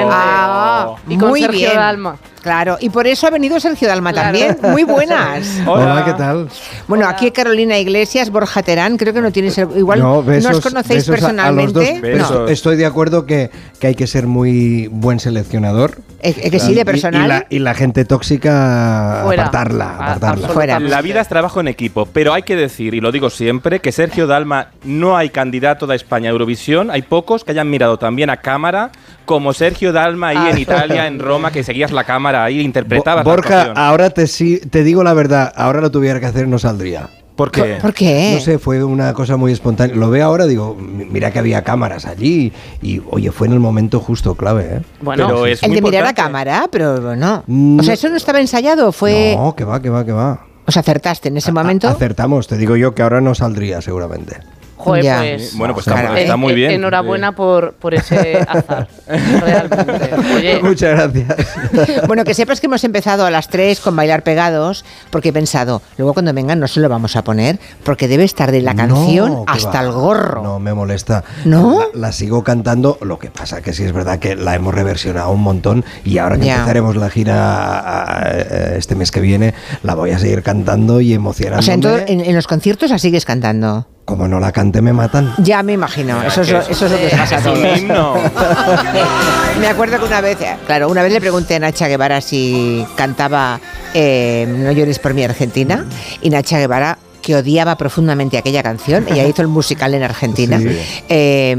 gente. 0.00 0.14
Ah, 0.16 0.94
y 1.08 1.16
con 1.16 1.28
muy 1.30 1.40
Sergio 1.42 1.58
bien. 1.68 1.74
Dalma. 1.76 2.16
Claro, 2.42 2.78
y 2.80 2.88
por 2.88 3.06
eso 3.06 3.26
ha 3.26 3.30
venido 3.30 3.60
Sergio 3.60 3.86
Dalma 3.86 4.12
Claro. 4.14 4.28
también. 4.28 4.56
Muy 4.72 4.84
buenas. 4.84 5.46
Hola, 5.66 6.02
¿qué 6.06 6.14
tal? 6.14 6.48
Bueno, 6.88 7.04
Hola. 7.04 7.14
aquí 7.14 7.30
Carolina 7.32 7.78
Iglesias, 7.78 8.30
Borja 8.30 8.62
Terán, 8.62 8.96
creo 8.96 9.12
que 9.12 9.20
no 9.20 9.30
tienes 9.30 9.58
el- 9.58 9.68
igual 9.76 10.00
no, 10.00 10.24
besos- 10.24 10.56
os 10.56 10.60
conocéis 10.64 11.06
besos 11.06 11.22
a- 11.22 11.28
a 11.48 11.50
los 11.52 11.72
dos. 11.74 11.84
personalmente. 11.84 12.00
Besos. 12.00 12.30
no. 12.30 12.48
Estoy 12.48 12.76
de 12.76 12.86
acuerdo 12.86 13.26
que, 13.26 13.50
que 13.78 13.88
hay 13.88 13.94
que 13.94 14.06
ser 14.06 14.26
muy 14.26 14.86
buen 14.90 15.20
seleccionador. 15.20 15.98
Eh, 16.22 16.34
eh, 16.44 16.50
que 16.50 16.58
sí, 16.60 16.72
de 16.74 16.80
Y- 16.80 16.84
personal. 16.84 17.24
Y, 17.24 17.28
la, 17.28 17.46
y 17.50 17.58
la 17.58 17.74
gente 17.74 18.06
tóxica, 18.06 19.20
Fuera. 19.24 19.42
apartarla, 19.42 19.84
A- 19.90 19.96
apartarla. 20.12 20.48
Fuera. 20.48 20.80
La 20.80 21.02
vida 21.02 21.20
es 21.20 21.28
trabajo 21.28 21.60
en 21.60 21.68
equipo, 21.68 22.06
pero 22.06 22.32
hay 22.32 22.42
que 22.42 22.56
decir, 22.56 22.94
y 22.94 23.00
lo 23.00 23.12
digo 23.12 23.28
siempre, 23.28 23.80
que 23.80 23.92
Sergio 23.92 24.26
Dalma 24.26 24.68
no 24.84 25.16
hay 25.16 25.28
candidato 25.28 25.86
de 25.86 25.94
España 25.96 26.30
a 26.30 26.32
Eurovisión. 26.32 26.90
Hay 26.90 27.02
pocos 27.02 27.44
que 27.44 27.50
hayan 27.52 27.68
mirado 27.68 27.98
también 27.98 28.30
a 28.30 28.38
cámara 28.38 28.90
como 29.24 29.52
Sergio 29.52 29.92
Dalma 29.92 30.28
ahí 30.28 30.36
Ah. 30.38 30.50
en 30.50 30.58
Italia, 30.58 31.06
en 31.06 31.18
Roma, 31.18 31.50
que 31.52 31.62
seguías 31.62 31.92
la 31.92 32.04
cámara 32.04 32.44
ahí 32.44 32.58
e 32.58 32.62
interpretabas 32.62 33.24
Bo- 33.24 33.30
Borja, 33.30 33.72
ahora 33.76 34.10
te, 34.10 34.26
sí- 34.26 34.58
te 34.58 34.82
digo 34.84 35.02
la 35.04 35.14
verdad, 35.14 35.52
ahora 35.56 35.80
lo 35.80 35.90
tuviera 35.90 36.18
que 36.20 36.26
hacer 36.26 36.48
no 36.48 36.58
saldría. 36.58 37.08
¿Por 37.36 37.50
qué? 37.50 37.78
¿Por 37.80 37.94
qué? 37.94 38.32
No 38.34 38.40
sé, 38.40 38.58
fue 38.58 38.84
una 38.84 39.14
cosa 39.14 39.38
muy 39.38 39.50
espontánea. 39.52 39.96
Lo 39.96 40.10
veo 40.10 40.26
ahora, 40.26 40.44
digo, 40.46 40.74
mi- 40.74 41.06
mira 41.06 41.30
que 41.30 41.38
había 41.38 41.62
cámaras 41.64 42.04
allí 42.04 42.52
y, 42.82 43.00
oye, 43.10 43.32
fue 43.32 43.46
en 43.46 43.54
el 43.54 43.60
momento 43.60 43.98
justo 44.00 44.34
clave, 44.34 44.68
¿eh? 44.76 44.80
Bueno, 45.00 45.26
Pero 45.26 45.46
es 45.46 45.62
El 45.62 45.70
muy 45.70 45.76
de 45.76 45.82
mirar 45.82 46.04
a 46.04 46.08
importante. 46.10 46.22
cámara, 46.22 46.68
pero 46.70 47.16
no. 47.16 47.42
No. 47.46 47.80
O 47.80 47.82
sea, 47.82 47.94
eso 47.94 48.10
no 48.10 48.16
estaba 48.16 48.40
ensayado, 48.40 48.92
fue. 48.92 49.36
No, 49.38 49.54
que 49.56 49.64
va, 49.64 49.80
que 49.80 49.88
va, 49.88 50.04
que 50.04 50.12
va. 50.12 50.44
Os 50.66 50.76
acertaste 50.76 51.28
en 51.28 51.38
ese 51.38 51.50
A- 51.50 51.54
momento. 51.54 51.88
Acertamos, 51.88 52.46
te 52.46 52.58
digo 52.58 52.76
yo 52.76 52.94
que 52.94 53.00
ahora 53.02 53.22
no 53.22 53.34
saldría 53.34 53.80
seguramente. 53.80 54.36
Joder, 54.80 55.04
Ya. 55.04 55.18
pues. 55.18 55.56
Bueno, 55.56 55.74
pues 55.74 55.84
Claro. 55.84 56.08
está, 56.08 56.20
está 56.20 56.36
muy 56.36 56.52
eh, 56.52 56.56
bien. 56.56 56.70
Enhorabuena 56.72 57.32
por, 57.32 57.74
por 57.74 57.94
ese 57.94 58.38
azar. 58.48 58.88
Realmente. 59.06 60.10
Oye, 60.34 60.60
Muchas 60.62 60.90
gracias. 61.12 62.06
Bueno, 62.06 62.24
que 62.24 62.34
sepas 62.34 62.60
que 62.60 62.66
hemos 62.66 62.82
empezado 62.84 63.26
a 63.26 63.30
las 63.30 63.48
3 63.48 63.80
con 63.80 63.94
bailar 63.96 64.22
pegados, 64.22 64.84
porque 65.10 65.28
he 65.30 65.32
pensado, 65.32 65.82
luego 65.98 66.14
cuando 66.14 66.32
vengan 66.32 66.58
no 66.60 66.68
se 66.68 66.80
lo 66.80 66.88
vamos 66.88 67.16
a 67.16 67.24
poner, 67.24 67.58
porque 67.84 68.08
debe 68.08 68.24
estar 68.24 68.50
de 68.52 68.60
la 68.62 68.74
canción 68.74 69.32
No, 69.32 69.44
hasta 69.46 69.80
va. 69.80 69.86
el 69.86 69.92
gorro. 69.92 70.42
No, 70.42 70.58
me 70.58 70.72
molesta. 70.74 71.24
¿No? 71.44 71.80
La, 71.94 72.08
la 72.08 72.12
sigo 72.12 72.42
cantando, 72.44 72.98
lo 73.02 73.18
que 73.18 73.30
pasa 73.30 73.62
que 73.62 73.72
sí 73.72 73.84
es 73.84 73.92
verdad 73.92 74.18
que 74.18 74.36
la 74.36 74.54
hemos 74.54 74.74
reversionado 74.74 75.30
un 75.30 75.42
montón 75.42 75.84
y 76.04 76.18
ahora 76.18 76.38
que 76.38 76.46
Ya. 76.46 76.54
empezaremos 76.56 76.96
la 76.96 77.10
gira 77.10 77.80
a- 77.80 78.18
a- 78.22 78.30
este 78.76 78.94
mes 78.94 79.10
que 79.10 79.20
viene, 79.20 79.54
la 79.82 79.94
voy 79.94 80.10
a 80.12 80.18
seguir 80.18 80.42
cantando 80.42 81.00
y 81.00 81.12
emocionándome. 81.14 81.60
O 81.60 81.62
sea, 81.62 81.74
en, 81.74 81.80
todo- 81.80 81.98
en- 82.06 82.20
en 82.20 82.34
los 82.34 82.46
conciertos 82.46 82.90
la 82.90 82.98
sigues 82.98 83.24
cantando. 83.24 83.86
Como 84.10 84.26
no 84.26 84.40
la 84.40 84.50
cante 84.50 84.82
me 84.82 84.92
matan. 84.92 85.32
Ya 85.38 85.62
me 85.62 85.74
imagino, 85.74 86.20
eso 86.20 86.42
es, 86.42 86.50
lo, 86.50 86.58
eso 86.62 86.86
es 86.86 86.90
lo 86.90 86.98
que 86.98 87.06
os 87.06 87.12
pasa 87.12 87.36
a 87.36 87.40
todos. 87.42 87.58
Me 89.60 89.68
acuerdo 89.68 90.00
que 90.00 90.04
una 90.04 90.20
vez, 90.20 90.36
claro, 90.66 90.88
una 90.88 91.04
vez 91.04 91.12
le 91.12 91.20
pregunté 91.20 91.54
a 91.54 91.58
Nacha 91.60 91.86
Guevara 91.86 92.20
si 92.20 92.84
cantaba 92.96 93.60
eh, 93.94 94.46
No 94.48 94.72
llores 94.72 94.98
por 94.98 95.14
mi 95.14 95.22
Argentina 95.22 95.84
y 96.20 96.30
Nacha 96.30 96.58
Guevara 96.58 96.98
que 97.22 97.36
odiaba 97.36 97.76
profundamente 97.76 98.36
aquella 98.36 98.64
canción, 98.64 99.06
ella 99.08 99.24
hizo 99.26 99.42
el 99.42 99.48
musical 99.48 99.94
en 99.94 100.02
Argentina, 100.02 100.58
Sí. 100.58 100.76
eh, 101.08 101.54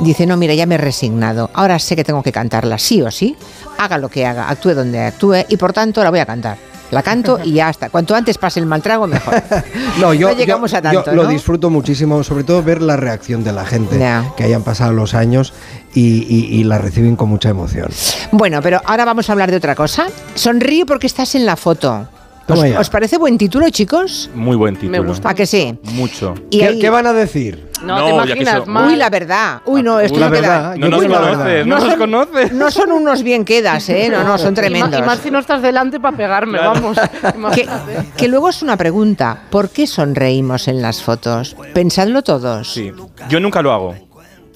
dice, 0.00 0.26
no, 0.26 0.36
mira, 0.38 0.54
ya 0.54 0.64
me 0.66 0.74
he 0.76 0.78
resignado, 0.78 1.48
ahora 1.54 1.78
sé 1.78 1.94
que 1.94 2.02
tengo 2.04 2.22
que 2.24 2.32
cantarla 2.32 2.76
sí 2.78 3.02
o 3.02 3.10
sí, 3.10 3.36
haga 3.78 3.98
lo 3.98 4.08
que 4.08 4.24
haga, 4.26 4.48
actúe 4.48 4.74
donde 4.74 4.98
actúe 4.98 5.44
y 5.48 5.56
por 5.58 5.72
tanto 5.74 6.02
la 6.02 6.08
voy 6.10 6.18
a 6.20 6.26
cantar. 6.26 6.56
La 6.92 7.02
canto 7.02 7.40
y 7.42 7.52
ya 7.54 7.70
está. 7.70 7.90
Cuanto 7.90 8.14
antes 8.14 8.38
pase 8.38 8.60
el 8.60 8.66
mal 8.66 8.82
trago, 8.82 9.06
mejor. 9.06 9.34
No, 10.00 10.14
yo, 10.14 10.28
No 10.30 10.36
llegamos 10.36 10.70
yo- 10.70 10.76
a 10.76 10.82
tanto, 10.82 11.04
yo 11.06 11.12
lo 11.14 11.22
¿no? 11.24 11.28
disfruto 11.30 11.70
muchísimo, 11.70 12.22
sobre 12.22 12.44
todo 12.44 12.62
ver 12.62 12.80
la 12.82 12.96
reacción 12.96 13.42
de 13.44 13.52
la 13.52 13.64
gente, 13.66 13.98
que 14.36 14.44
hayan 14.44 14.62
pasado 14.62 14.92
los 14.92 15.14
años 15.14 15.52
y, 15.94 16.22
y- 16.28 16.60
y 16.60 16.64
la 16.64 16.78
reciben 16.78 17.16
con 17.16 17.28
mucha 17.28 17.48
emoción. 17.48 17.88
Bueno, 18.30 18.60
pero 18.62 18.80
ahora 18.84 19.04
vamos 19.04 19.28
a 19.28 19.32
hablar 19.32 19.50
de 19.50 19.56
otra 19.56 19.74
cosa. 19.74 20.06
Sonríe 20.34 20.86
porque 20.86 21.06
estás 21.06 21.34
en 21.34 21.46
la 21.46 21.56
foto. 21.56 22.06
¿Os, 22.52 22.58
Toma 22.58 22.68
ya. 22.68 22.80
os 22.80 22.90
parece 22.90 23.18
buen 23.18 23.36
título, 23.38 23.68
chicos? 23.70 24.30
Muy 24.34 24.56
buen 24.56 24.74
título. 24.76 24.92
Me 24.92 24.98
gusta. 25.06 25.30
¿A 25.30 25.34
que 25.34 25.46
sí? 25.46 25.78
Mucho. 25.92 26.34
Y 26.50 26.58
¿Qué, 26.58 26.64
ahí- 26.66 26.78
qué 26.78 26.90
van 26.90 27.06
a 27.06 27.12
decir? 27.12 27.68
no, 27.82 27.98
No, 27.98 28.04
te 28.04 28.10
imaginas 28.30 28.66
mal. 28.66 28.88
Uy, 28.88 28.96
la 28.96 29.10
verdad. 29.10 29.60
Uy, 29.66 29.82
no, 29.82 29.98
esto 29.98 30.18
La 30.20 30.26
no 30.28 30.32
queda. 30.32 30.40
verdad, 30.42 30.76
No 30.76 30.86
yo 30.86 30.90
nos 30.90 31.02
conoces, 31.02 31.38
verdad. 31.38 31.64
no 31.66 31.74
nos 31.76 31.84
son- 31.84 31.98
conoces. 31.98 32.52
No 32.52 32.70
son 32.70 32.92
unos 32.92 33.22
bien 33.24 33.44
quedas, 33.44 33.88
¿eh? 33.88 34.08
No, 34.10 34.22
no, 34.22 34.38
son 34.38 34.54
tremendos. 34.60 35.00
Y 35.00 35.02
más 35.02 35.18
si 35.18 35.30
no 35.30 35.38
estás 35.40 35.62
delante 35.62 35.98
para 35.98 36.16
pegarme, 36.16 36.58
Claro. 36.58 36.74
vamos. 36.80 37.54
que, 37.54 37.68
que 38.16 38.28
luego 38.28 38.48
es 38.50 38.62
una 38.62 38.76
pregunta. 38.76 39.42
¿Por 39.50 39.70
qué 39.70 39.86
sonreímos 39.86 40.68
en 40.68 40.80
las 40.80 41.02
fotos? 41.02 41.56
Pensadlo 41.74 42.22
todos. 42.22 42.72
Sí. 42.72 42.92
Yo 43.28 43.40
nunca 43.40 43.62
lo 43.62 43.72
hago. 43.72 43.94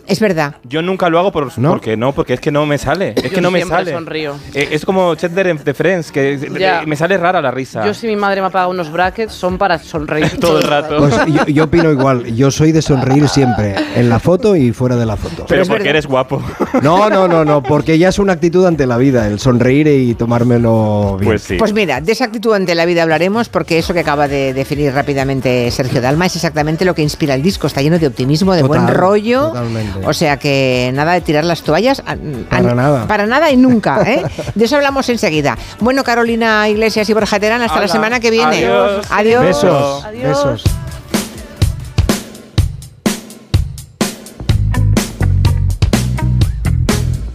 Es 0.06 0.20
verdad. 0.20 0.56
Yo 0.64 0.82
nunca 0.82 1.08
lo 1.08 1.18
hago 1.18 1.32
por, 1.32 1.56
¿No? 1.58 1.70
porque 1.70 1.96
no, 1.96 2.12
porque 2.12 2.34
es 2.34 2.40
que 2.40 2.50
no 2.52 2.64
me 2.66 2.78
sale. 2.78 3.14
Es 3.16 3.24
Yo 3.24 3.30
que 3.30 3.40
no 3.40 3.50
me 3.50 3.58
siempre 3.58 3.78
sale. 3.78 3.92
sonrío. 3.92 4.34
Eh, 4.54 4.68
es 4.70 4.84
como 4.84 5.14
Chandler 5.16 5.48
en- 5.48 5.64
de 5.64 5.74
Friends, 5.74 6.12
que 6.12 6.38
Ya. 6.58 6.82
eh, 6.82 6.86
me 6.86 6.96
sale 6.96 7.16
rara 7.16 7.40
la 7.42 7.50
risa. 7.50 7.84
Yo 7.84 7.92
si 7.94 8.06
mi 8.06 8.16
madre 8.16 8.40
me 8.40 8.46
ha 8.46 8.50
pagado 8.50 8.70
unos 8.70 8.90
brackets 8.92 9.32
son 9.32 9.58
para 9.58 9.78
sonreír 9.78 10.30
Todo 10.40 10.58
el 10.60 10.64
rato. 10.68 10.96
Pues 10.98 11.14
yo, 11.26 11.44
yo 11.46 11.64
opino 11.64 11.90
igual, 11.90 12.24
yo 12.34 12.50
soy 12.50 12.72
de 12.72 12.82
sonreír 12.82 13.28
siempre, 13.28 13.74
en 13.96 14.08
la 14.08 14.18
foto 14.18 14.54
y 14.56 14.72
fuera 14.72 14.96
de 14.96 15.06
la 15.06 15.16
foto. 15.16 15.44
Pero 15.48 15.62
es 15.62 15.68
porque 15.68 15.82
verdad. 15.84 15.90
eres 15.96 16.06
guapo. 16.06 16.42
No, 16.82 17.08
no, 17.10 17.26
no, 17.26 17.44
no, 17.44 17.62
porque 17.62 17.98
ya 17.98 18.08
es 18.08 18.18
una 18.18 18.34
actitud 18.34 18.64
ante 18.66 18.86
la 18.86 18.96
vida, 18.98 19.26
el 19.26 19.40
sonreír 19.40 19.86
y 19.88 20.14
tomármelo 20.14 21.16
bien. 21.18 21.32
Pues 21.32 21.42
sí. 21.42 21.56
Pues 21.56 21.72
mira, 21.72 22.00
de 22.00 22.12
esa 22.12 22.24
actitud 22.26 22.52
ante 22.54 22.74
la 22.74 22.84
vida 22.84 23.02
hablaremos 23.02 23.48
porque 23.48 23.78
eso 23.78 23.92
que 23.94 24.00
acaba 24.00 24.28
de 24.28 24.54
definir 24.54 24.92
rápidamente 24.92 25.70
Sergio 25.70 26.00
Dalma 26.00 26.26
es 26.26 26.36
exactamente 26.36 26.84
lo 26.84 26.94
que 26.94 27.02
inspira 27.02 27.34
el 27.34 27.42
disco. 27.42 27.66
Está 27.66 27.82
lleno 27.82 27.98
de 27.98 28.06
optimismo, 28.06 28.54
de 28.54 28.62
buen 28.62 28.86
rollo. 28.88 29.48
totalmente. 29.48 29.95
O 30.04 30.12
sea 30.12 30.36
que 30.38 30.90
nada 30.94 31.12
de 31.14 31.20
tirar 31.20 31.44
las 31.44 31.62
toallas. 31.62 32.02
a- 32.06 32.12
a- 32.12 32.16
Para 32.50 32.74
nada. 32.74 33.06
Para 33.06 33.26
nada 33.26 33.50
y 33.50 33.56
nunca. 33.56 34.02
¿eh? 34.06 34.22
De 34.54 34.64
eso 34.64 34.76
hablamos 34.76 35.08
enseguida. 35.08 35.56
Bueno, 35.80 36.04
Carolina 36.04 36.68
Iglesias 36.68 37.08
y 37.08 37.12
Borja 37.14 37.38
Terán, 37.40 37.62
hasta 37.62 37.80
la 37.80 37.88
semana 37.88 38.20
que 38.20 38.30
viene. 38.30 38.66
Adiós. 38.66 39.06
Adiós. 39.10 39.44
Besos, 39.44 40.04
Adiós. 40.04 40.22
besos. 40.44 40.64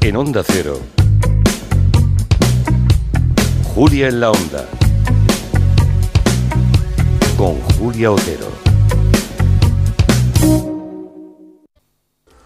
En 0.01 0.15
Onda 0.15 0.43
Cero. 0.45 0.79
Julia 3.75 4.07
en 4.07 4.19
la 4.19 4.31
Onda. 4.31 4.65
Con 7.37 7.59
Julia 7.79 8.11
Otero. 8.11 8.47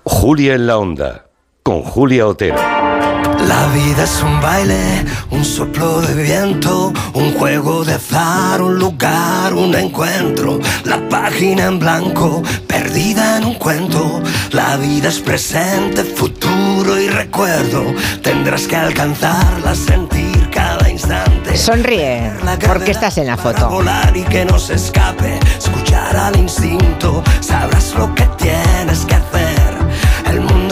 Julia 0.07 0.53
en 0.53 0.67
la 0.67 0.77
Onda. 0.77 1.25
Con 1.63 1.81
Julia 1.81 2.27
Otero. 2.27 2.57
La 2.57 3.67
vida 3.73 4.03
es 4.03 4.21
un 4.21 4.39
baile, 4.39 5.03
un 5.31 5.43
soplo 5.43 5.99
de 6.01 6.13
viento, 6.21 6.93
un 7.13 7.33
juego 7.33 7.83
de 7.83 7.95
azar, 7.95 8.61
un 8.61 8.77
lugar, 8.77 9.55
un 9.55 9.73
encuentro. 9.73 10.59
La 10.83 11.09
página 11.09 11.65
en 11.65 11.79
blanco, 11.79 12.43
perdida 12.67 13.37
en 13.37 13.45
un 13.45 13.55
cuento. 13.55 14.21
La 14.51 14.77
vida 14.77 15.09
es 15.09 15.19
presente, 15.19 16.03
futuro 16.03 17.01
y 17.01 17.09
recuerdo. 17.09 17.83
Tendrás 18.21 18.67
que 18.67 18.75
alcanzarla, 18.75 19.73
sentir 19.73 20.51
cada 20.51 20.87
instante. 20.87 21.57
Sonríe, 21.57 22.31
porque 22.67 22.91
estás 22.91 23.17
en 23.17 23.25
la 23.25 23.37
foto. 23.37 23.69
volar 23.69 24.15
y 24.15 24.21
que 24.21 24.45
no 24.45 24.59
se 24.59 24.75
escape, 24.75 25.39
escuchar 25.57 26.15
al 26.15 26.37
instinto, 26.37 27.23
sabrás 27.39 27.95
lo 27.95 28.13
que 28.13 28.27
tienes 28.37 29.03
que 29.05 29.15
hacer. 29.15 29.34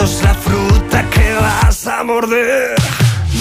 El 0.03 0.09
mundo 0.09 0.19
es 0.19 0.23
la 0.23 0.33
fruta 0.33 1.09
que 1.11 1.33
vas 1.35 1.87
a 1.87 2.03
morder. 2.03 2.75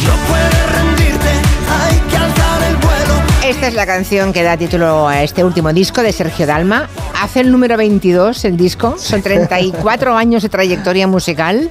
No 0.06 0.12
puedes 0.28 0.72
rendirte, 0.72 1.28
hay 1.68 1.98
que 2.08 2.16
alzar 2.16 2.62
el 2.68 2.76
vuelo. 2.76 3.14
Esta 3.44 3.66
es 3.66 3.74
la 3.74 3.84
canción 3.84 4.32
que 4.32 4.44
da 4.44 4.56
título 4.56 5.08
a 5.08 5.24
este 5.24 5.42
último 5.42 5.72
disco 5.72 6.02
de 6.02 6.12
Sergio 6.12 6.46
Dalma. 6.46 6.88
Hace 7.20 7.40
el 7.40 7.50
número 7.50 7.76
22 7.76 8.44
el 8.44 8.56
disco. 8.56 8.94
Son 8.96 9.22
34 9.22 10.16
años 10.16 10.44
de 10.44 10.50
trayectoria 10.50 11.08
musical. 11.08 11.68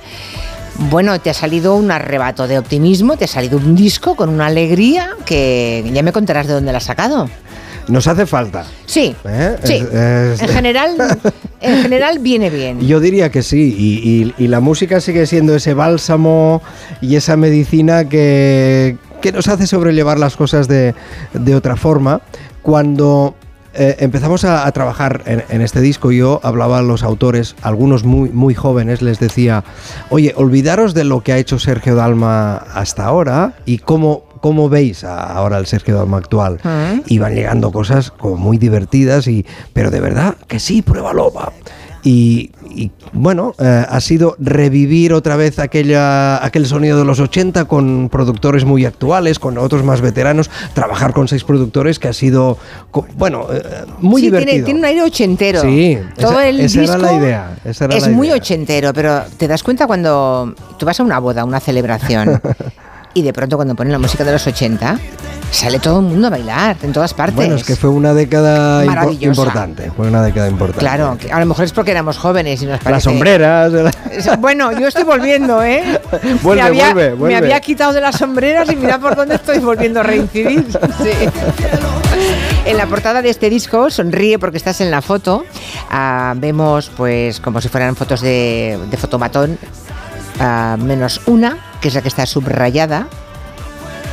Bueno, 0.89 1.21
te 1.21 1.29
ha 1.29 1.33
salido 1.33 1.75
un 1.75 1.89
arrebato 1.89 2.45
de 2.47 2.59
optimismo, 2.59 3.15
te 3.15 3.25
ha 3.25 3.29
salido 3.29 3.59
un 3.59 3.77
disco 3.77 4.17
con 4.17 4.27
una 4.27 4.47
alegría 4.47 5.11
que 5.25 5.89
ya 5.93 6.03
me 6.03 6.11
contarás 6.11 6.47
de 6.47 6.53
dónde 6.53 6.73
la 6.73 6.79
has 6.79 6.83
sacado. 6.83 7.29
Nos 7.87 8.07
hace 8.07 8.25
falta. 8.25 8.65
Sí, 8.85 9.15
¿Eh? 9.25 9.55
sí. 9.63 9.73
Es- 9.75 9.93
es- 9.93 10.41
En 10.41 10.47
general, 10.49 10.95
en 11.61 11.81
general 11.81 12.19
viene 12.19 12.49
bien. 12.49 12.79
Yo 12.81 12.99
diría 12.99 13.29
que 13.31 13.43
sí, 13.43 13.75
y, 13.77 14.09
y- 14.09 14.33
y 14.43 14.47
la 14.47 14.59
música 14.59 14.99
sigue 15.01 15.25
siendo 15.25 15.55
ese 15.55 15.73
bálsamo 15.73 16.61
y 17.01 17.15
esa 17.15 17.35
medicina 17.37 18.07
que, 18.07 18.97
que 19.21 19.31
nos 19.31 19.47
hace 19.47 19.67
sobrellevar 19.67 20.19
las 20.19 20.35
cosas 20.35 20.67
de, 20.67 20.93
de 21.33 21.55
otra 21.55 21.75
forma. 21.75 22.21
Cuando 22.61 23.35
eh, 23.73 23.95
empezamos 23.99 24.43
a, 24.45 24.67
a 24.67 24.71
trabajar 24.71 25.23
en, 25.25 25.43
en 25.49 25.61
este 25.61 25.81
disco, 25.81 26.11
yo 26.11 26.39
hablaba 26.43 26.79
a 26.79 26.81
los 26.81 27.03
autores, 27.03 27.55
algunos 27.61 28.03
muy, 28.03 28.29
muy 28.29 28.53
jóvenes, 28.53 29.01
les 29.01 29.19
decía, 29.19 29.63
oye, 30.09 30.33
olvidaros 30.35 30.93
de 30.93 31.03
lo 31.05 31.21
que 31.21 31.33
ha 31.33 31.37
hecho 31.37 31.57
Sergio 31.57 31.95
Dalma 31.95 32.57
hasta 32.57 33.05
ahora 33.05 33.53
y 33.65 33.79
cómo, 33.79 34.25
cómo 34.41 34.67
veis 34.69 35.03
ahora 35.03 35.57
el 35.57 35.65
Sergio 35.67 35.95
Dalma 35.95 36.17
actual. 36.17 36.59
Mm. 36.63 37.01
Y 37.07 37.19
van 37.19 37.35
llegando 37.35 37.71
cosas 37.71 38.11
como 38.11 38.35
muy 38.35 38.57
divertidas, 38.57 39.27
y, 39.27 39.45
pero 39.73 39.91
de 39.91 40.01
verdad 40.01 40.35
que 40.47 40.59
sí, 40.59 40.81
pruébalo. 40.81 41.31
va. 41.31 41.53
Y, 42.03 42.49
y, 42.73 42.89
bueno, 43.13 43.53
eh, 43.59 43.85
ha 43.87 43.99
sido 44.01 44.35
revivir 44.39 45.13
otra 45.13 45.35
vez 45.35 45.59
aquella, 45.59 46.43
aquel 46.43 46.65
sonido 46.65 46.97
de 46.97 47.05
los 47.05 47.19
80 47.19 47.65
con 47.65 48.09
productores 48.09 48.65
muy 48.65 48.85
actuales, 48.85 49.37
con 49.37 49.59
otros 49.59 49.83
más 49.83 50.01
veteranos, 50.01 50.49
trabajar 50.73 51.13
con 51.13 51.27
seis 51.27 51.43
productores 51.43 51.99
que 51.99 52.07
ha 52.07 52.13
sido, 52.13 52.57
bueno, 53.17 53.45
eh, 53.53 53.61
muy 53.99 54.21
sí, 54.21 54.27
divertido. 54.29 54.51
Tiene, 54.51 54.65
tiene 54.65 54.79
un 54.79 54.85
aire 54.85 55.03
ochentero. 55.03 55.61
Sí, 55.61 55.99
Todo 56.19 56.31
esa- 56.39 56.47
el 56.47 56.59
esa 56.61 56.81
era 56.81 56.95
disco 56.95 57.05
la 57.05 57.13
idea, 57.13 57.57
esa 57.65 57.85
era 57.85 57.95
es 57.97 58.07
la 58.07 58.13
muy 58.13 58.31
ochentero, 58.31 58.93
pero 58.93 59.21
te 59.37 59.47
das 59.47 59.61
cuenta 59.61 59.85
cuando 59.85 60.55
tú 60.79 60.87
vas 60.87 60.99
a 60.99 61.03
una 61.03 61.19
boda, 61.19 61.41
a 61.41 61.45
una 61.45 61.59
celebración, 61.59 62.41
y 63.13 63.21
de 63.23 63.33
pronto 63.33 63.55
cuando 63.57 63.75
ponen 63.75 63.91
la 63.91 63.99
música 63.99 64.23
de 64.23 64.31
los 64.31 64.45
80, 64.47 64.99
sale 65.51 65.79
todo 65.79 65.99
el 65.99 66.05
mundo 66.05 66.27
a 66.27 66.29
bailar 66.29 66.77
en 66.81 66.93
todas 66.93 67.13
partes. 67.13 67.35
Bueno, 67.35 67.55
es 67.55 67.63
que 67.65 67.75
fue 67.75 67.89
una 67.89 68.13
década 68.13 68.85
impo- 68.85 69.21
importante, 69.21 69.91
fue 69.95 70.07
una 70.07 70.23
década 70.23 70.47
importante. 70.47 70.79
Claro, 70.79 71.17
a 71.31 71.39
lo 71.41 71.45
mejor 71.45 71.65
es 71.65 71.73
porque 71.73 71.91
éramos 71.91 72.17
jóvenes 72.17 72.61
y 72.61 72.65
nos 72.65 72.79
parece... 72.79 72.91
Las 72.91 73.03
sombreras, 73.03 73.71
Bueno, 74.39 74.71
yo 74.71 74.87
estoy 74.87 75.03
volviendo, 75.03 75.61
¿eh? 75.61 75.99
Vuelve, 76.41 76.61
me 76.63 76.67
había, 76.69 76.93
vuelve, 76.93 77.13
vuelve. 77.15 77.27
Me 77.39 77.45
había 77.45 77.59
quitado 77.59 77.91
de 77.91 77.99
las 78.01 78.15
sombreras 78.17 78.71
y 78.71 78.75
mira 78.77 78.97
por 78.99 79.15
dónde 79.15 79.35
estoy 79.35 79.59
volviendo 79.59 79.99
a 79.99 80.03
reincidir. 80.03 80.65
Sí. 81.01 81.09
En 82.65 82.77
la 82.77 82.85
portada 82.85 83.21
de 83.21 83.29
este 83.29 83.49
disco, 83.49 83.89
sonríe 83.89 84.37
porque 84.37 84.57
estás 84.57 84.81
en 84.81 84.91
la 84.91 85.01
foto, 85.01 85.43
ah, 85.89 86.33
vemos 86.37 86.91
pues 86.95 87.39
como 87.39 87.59
si 87.61 87.69
fueran 87.69 87.95
fotos 87.95 88.21
de, 88.21 88.77
de 88.89 88.97
fotomatón, 88.97 89.57
menos 90.79 91.21
una, 91.25 91.57
que 91.81 91.87
es 91.89 91.93
la 91.95 92.01
que 92.01 92.07
está 92.07 92.25
subrayada. 92.25 93.07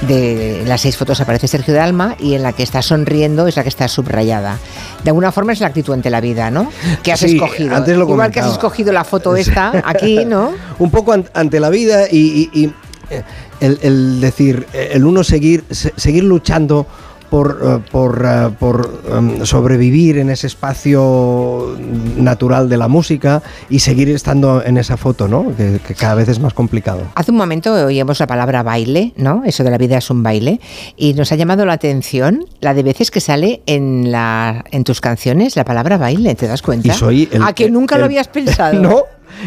De 0.07 0.63
las 0.65 0.83
seis 0.83 0.97
fotos 0.97 1.21
aparece 1.21 1.49
Sergio 1.49 1.75
Dalma 1.75 2.15
y 2.21 2.35
en 2.35 2.45
la 2.45 2.53
que 2.53 2.63
está 2.63 2.83
sonriendo 2.83 3.49
es 3.49 3.57
la 3.57 3.65
que 3.65 3.69
está 3.69 3.89
subrayada. 3.89 4.57
De 5.03 5.11
alguna 5.11 5.33
forma 5.33 5.53
es 5.53 5.59
la 5.61 5.67
actitud 5.67 5.93
ante 5.93 6.09
la 6.09 6.21
vida, 6.21 6.53
¿no? 6.53 6.71
Que 7.03 7.13
has 7.13 7.19
Sí, 7.19 7.35
escogido. 7.35 7.75
antes 7.75 7.97
lo 7.97 8.09
Igual 8.09 8.31
que 8.31 8.39
has 8.39 8.53
escogido 8.53 8.93
la 8.93 9.03
foto 9.03 9.35
esta 9.35 9.73
aquí, 9.85 10.25
¿no? 10.27 10.53
un 10.79 10.91
poco 10.93 11.13
an- 11.15 11.29
ante 11.35 11.59
la 11.59 11.69
vida 11.69 12.07
y, 12.09 12.49
y- 12.53 12.61
y, 12.63 12.65
eh, 13.11 13.25
el, 13.61 13.79
el 13.83 14.21
decir, 14.21 14.69
eh, 14.73 14.91
el 14.93 15.05
uno 15.05 15.25
seguir, 15.25 15.65
se- 15.71 15.93
seguir 15.97 16.23
luchando 16.23 16.87
por, 17.31 17.61
eh, 17.63 17.79
por, 17.91 18.25
eh, 18.27 18.51
por, 18.59 19.03
em, 19.11 19.45
sobrevivir 19.45 20.19
en 20.19 20.31
ese 20.31 20.47
espacio 20.47 21.77
natural 22.17 22.69
de 22.69 22.77
la 22.77 22.89
música 22.89 23.43
y 23.69 23.79
seguir 23.81 24.09
estando 24.11 24.63
en 24.65 24.77
esa 24.79 24.97
foto, 24.97 25.29
¿no? 25.29 25.55
Que, 25.57 25.81
que 25.87 25.95
cada 25.95 26.15
vez 26.15 26.29
es 26.29 26.41
más 26.41 26.55
complicado. 26.55 27.03
Hace 27.15 27.31
un 27.31 27.37
momento 27.37 27.73
oíamos 27.75 28.19
la 28.21 28.27
palabra 28.27 28.63
baile, 28.63 29.13
¿no? 29.17 29.43
Eso 29.45 29.65
de 29.65 29.71
la 29.71 29.79
vida 29.79 29.99
es 29.99 30.11
un 30.11 30.23
baile. 30.23 30.61
Y 30.97 31.15
nos 31.15 31.33
ha 31.33 31.37
llamado 31.37 31.65
la 31.67 31.75
atención 31.75 32.45
la 32.61 32.75
de 32.75 32.83
veces 32.83 33.11
que 33.11 33.21
sale 33.21 33.63
en, 33.67 34.11
la, 34.11 34.65
en 34.71 34.85
tus 34.85 35.01
canciones 35.01 35.57
la 35.57 35.65
palabra 35.65 35.99
baile, 35.99 36.35
¿te 36.35 36.47
das 36.47 36.63
cuenta? 36.63 36.89
Y 36.89 36.91
soy 36.93 37.29
el- 37.33 37.43
¿A 37.43 37.53
que 37.53 37.71
nunca 37.71 37.95
el- 37.97 38.01
lo 38.01 38.05
habías 38.07 38.29
pensado? 38.29 38.75
no. 38.81 39.03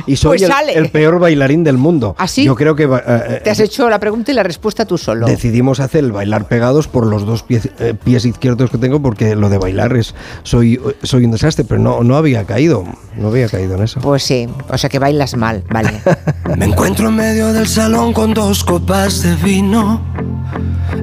Y 0.06 0.16
soy 0.16 0.40
Pues 0.40 0.50
el, 0.50 0.78
el 0.86 0.90
peor 0.92 1.20
bailarín 1.20 1.64
del 1.64 1.78
mundo. 1.78 2.16
¿Ah, 2.18 2.28
sí? 2.28 2.44
Yo 2.44 2.56
creo 2.56 2.76
que 2.76 2.84
eh, 2.84 2.90
eh, 3.06 3.42
Te 3.44 3.50
has 3.50 3.60
hecho 3.60 3.90
la 3.90 4.00
pregunta 4.00 4.32
y 4.32 4.36
la 4.36 4.44
respuesta 4.44 4.86
tú 4.86 4.98
solo. 4.98 5.28
decidimos 5.28 5.80
hacer 5.80 6.04
el 6.04 6.12
bailar 6.12 6.48
pegados 6.48 6.88
por 6.88 7.06
los 7.06 7.26
dos 7.26 7.44
pies, 7.44 7.70
eh, 7.80 7.94
pies 8.02 8.26
izquierdos 8.26 8.70
que 8.70 8.78
tengo 8.78 9.02
porque 9.02 9.36
lo 9.36 9.50
de 9.50 9.58
bailar 9.58 9.96
es 9.96 10.16
soy 10.44 10.80
soy 11.04 11.26
un 11.26 11.32
desastre, 11.32 11.66
pero 11.66 11.80
no 11.80 12.04
no 12.04 12.16
había 12.16 12.46
caído, 12.46 12.84
no 13.18 13.28
había 13.28 13.48
caído 13.48 13.76
en 13.76 13.84
eso. 13.84 14.00
Pues 14.02 14.24
sí, 14.24 14.48
o 14.70 14.78
sea 14.78 14.90
que 14.90 15.00
bailas 15.00 15.36
mal, 15.36 15.64
vale. 15.70 15.92
Me 16.58 16.66
encuentro 16.66 17.10
en 17.10 17.16
medio 17.16 17.54
del 17.54 17.68
salón 17.68 18.14
con 18.14 18.34
dos 18.34 18.64
copas 18.64 19.22
de 19.24 19.36
vino. 19.36 20.02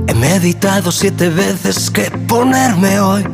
He 0.07 0.15
meditado 0.15 0.91
siete 0.93 1.29
veces 1.29 1.91
qué 1.91 2.11
ponerme 2.27 3.01
hoy. 3.01 3.25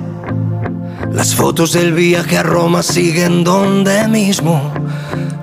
Las 1.12 1.34
fotos 1.34 1.72
del 1.72 1.92
viaje 1.92 2.38
a 2.38 2.42
Roma 2.42 2.82
siguen 2.82 3.44
donde 3.44 4.08
mismo. 4.08 4.72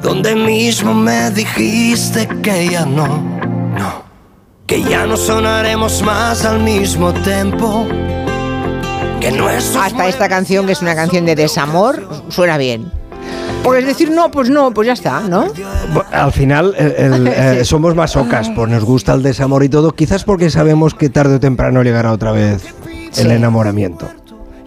Donde 0.01 0.36
mismo 0.36 0.94
me 0.94 1.30
dijiste 1.31 2.27
que 2.42 2.69
ya 2.69 2.86
no, 2.86 3.07
no. 3.07 4.03
Que 4.65 4.81
ya 4.83 5.06
no 5.06 5.15
sonaremos 5.18 6.01
más 6.01 6.44
al 6.45 6.62
mismo 6.62 7.13
tempo. 7.13 7.88
Que 9.19 9.27
Hasta 9.30 10.07
esta 10.07 10.27
canción, 10.27 10.65
que 10.65 10.71
es 10.71 10.81
una 10.81 10.95
canción 10.95 11.25
de 11.25 11.36
desamor, 11.36 12.07
suena 12.30 12.57
bien. 12.57 12.92
Puedes 13.63 13.86
decir 13.86 14.09
no, 14.09 14.31
pues 14.31 14.50
no, 14.50 14.71
pues 14.74 14.88
ya 14.88 14.94
está, 14.94 15.19
¿no? 15.21 15.45
Al 16.12 16.31
final 16.31 16.74
el- 16.75 16.95
el, 16.95 17.27
eh, 17.59 17.65
somos 17.65 17.94
masocas, 17.95 18.50
pues 18.56 18.68
nos 18.71 18.83
gusta 18.83 19.13
el 19.13 19.21
desamor 19.21 19.63
y 19.63 19.69
todo, 19.69 19.92
quizás 19.92 20.24
porque 20.24 20.50
sabemos 20.50 20.95
que 20.95 21.09
tarde 21.09 21.36
o 21.36 21.39
temprano 21.39 21.83
llegará 21.83 22.12
otra 22.12 22.31
vez 22.31 22.63
el 22.88 23.12
Sí. 23.27 23.30
enamoramiento. 23.30 24.09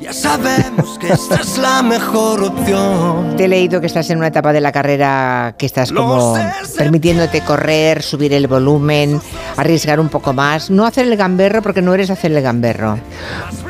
Ya 0.04 0.12
sabemos 0.12 0.98
que 0.98 1.08
esta 1.14 1.36
es 1.36 1.56
la 1.56 1.82
mejor 1.82 2.42
opción. 2.44 3.34
Te 3.38 3.46
he 3.46 3.48
leído 3.48 3.80
que 3.80 3.86
estás 3.86 4.10
en 4.10 4.18
una 4.18 4.26
etapa 4.26 4.52
de 4.52 4.60
la 4.60 4.70
carrera 4.70 5.54
que 5.56 5.64
estás 5.64 5.90
como 5.90 6.36
permitiéndote 6.76 7.40
correr, 7.40 8.02
subir 8.02 8.34
el 8.34 8.46
volumen, 8.46 9.18
arriesgar 9.56 9.98
un 10.00 10.10
poco 10.10 10.34
más, 10.34 10.68
no 10.68 10.84
hacer 10.84 11.06
el 11.06 11.16
gamberro 11.16 11.62
porque 11.62 11.80
no 11.80 11.94
eres 11.94 12.10
hacer 12.10 12.32
el 12.32 12.42
gamberro. 12.42 12.98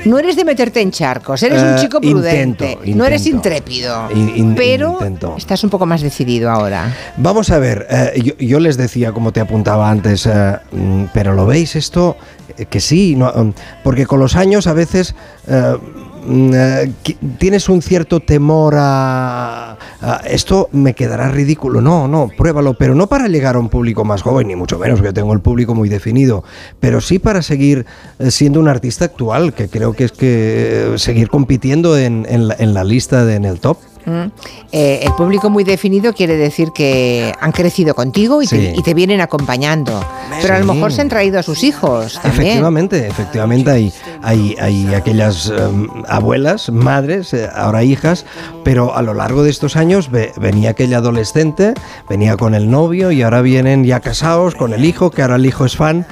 No 0.07 0.19
eres 0.19 0.35
de 0.35 0.45
meterte 0.45 0.81
en 0.81 0.91
charcos, 0.91 1.41
eres 1.45 1.63
un 1.63 1.75
Eh, 1.75 1.77
chico 1.81 2.01
prudente, 2.01 2.73
intento, 2.73 2.99
no 2.99 3.05
eres 3.07 3.27
intrépido, 3.27 4.11
In- 4.11 4.33
in- 4.37 4.55
pero 4.57 4.95
intento. 4.95 5.37
estás 5.39 5.63
un 5.63 5.71
poco 5.71 5.87
más 5.87 6.03
decidido 6.03 6.51
ahora. 6.51 6.93
Vamos 7.17 7.49
a 7.51 7.59
ver, 7.61 7.87
eh, 7.89 8.21
yo, 8.23 8.35
yo 8.39 8.59
les 8.61 8.77
decía, 8.77 9.13
como 9.13 9.33
te 9.33 9.41
apuntaba 9.41 9.89
antes, 9.89 10.27
eh, 10.27 10.59
mm, 10.73 11.05
pero 11.15 11.33
lo 11.33 11.47
veis 11.47 11.77
esto, 11.77 12.17
que 12.69 12.81
sí, 12.81 13.15
no, 13.17 13.33
mm, 13.33 13.53
porque 13.85 14.05
con 14.05 14.19
los 14.19 14.35
años 14.37 14.67
a 14.67 14.73
veces 14.75 15.15
mm, 16.25 16.51
eh, 16.55 16.93
tienes 17.39 17.69
un 17.69 17.83
cierto 17.83 18.21
temor 18.21 18.75
a, 18.77 19.79
esto 20.29 20.69
me 20.73 20.95
quedará 20.95 21.29
ridículo. 21.29 21.81
No, 21.81 22.09
no, 22.09 22.31
pruébalo, 22.37 22.75
pero 22.75 22.95
no 22.95 23.07
para 23.07 23.29
llegar 23.29 23.57
a 23.57 23.59
un 23.59 23.69
público 23.69 24.05
más 24.05 24.23
joven, 24.23 24.49
ni 24.49 24.57
mucho 24.57 24.79
menos, 24.79 25.01
yo 25.03 25.13
tengo 25.15 25.33
el 25.33 25.41
público 25.41 25.75
muy 25.75 25.89
definido, 25.89 26.45
pero 26.81 27.01
sí 27.01 27.19
para 27.19 27.43
seguir 27.43 27.87
eh, 28.19 28.31
siendo 28.31 28.61
un 28.61 28.69
artista 28.69 29.05
actual, 29.05 29.53
que 29.53 29.69
creo 29.69 29.93
que 29.93 30.05
es 30.05 30.13
que 30.13 30.95
eh, 30.95 30.99
seguir 30.99 31.29
compitiendo 31.29 31.97
en, 31.97 32.27
en 32.29 32.49
la, 32.49 32.57
en 32.59 32.75
la 32.75 32.85
lista, 32.85 33.25
de, 33.25 33.35
en 33.37 33.45
el 33.45 33.61
top. 33.61 33.79
Mm. 34.07 34.31
Eh, 34.73 35.01
el 35.03 35.13
público 35.15 35.51
muy 35.51 35.65
definido 35.65 36.13
quiere 36.13 36.37
decir 36.37 36.71
que 36.75 37.33
han 37.41 37.53
crecido 37.53 37.95
contigo 37.95 38.43
y, 38.43 38.47
te, 38.47 38.57
Sí. 38.75 38.79
y 38.79 38.83
te 38.83 38.95
vienen 38.95 39.21
acompañando. 39.21 40.05
Pero 40.43 40.55
a 40.55 40.59
lo 40.59 40.67
Sí. 40.67 40.73
mejor 40.73 40.93
se 40.93 41.01
han 41.01 41.09
traído 41.09 41.39
a 41.39 41.43
sus 41.43 41.63
hijos 41.65 42.21
también. 42.21 42.43
Efectivamente, 42.45 43.07
efectivamente 43.07 43.71
hay, 43.71 43.93
hay, 44.23 44.57
hay 44.61 44.95
aquellas 44.95 45.51
em, 45.57 45.89
abuelas, 46.09 46.71
madres, 46.71 47.33
eh, 47.35 47.49
ahora 47.55 47.83
hijas, 47.85 48.27
pero 48.65 48.95
a 48.97 49.03
lo 49.03 49.15
largo 49.15 49.43
de 49.43 49.51
estos 49.51 49.77
años 49.77 50.11
ve- 50.11 50.33
venía 50.37 50.71
aquella 50.71 50.99
adolescente, 50.99 51.75
venía 52.09 52.37
con 52.37 52.55
el 52.55 52.71
novio 52.71 53.11
y 53.11 53.23
ahora 53.23 53.41
vienen 53.43 53.85
ya 53.85 54.01
casados 54.01 54.55
con 54.55 54.73
el 54.75 54.85
hijo, 54.85 55.11
que 55.11 55.23
ahora 55.23 55.37
el 55.37 55.47
hijo 55.47 55.65
es 55.65 55.77
fan. 55.77 56.07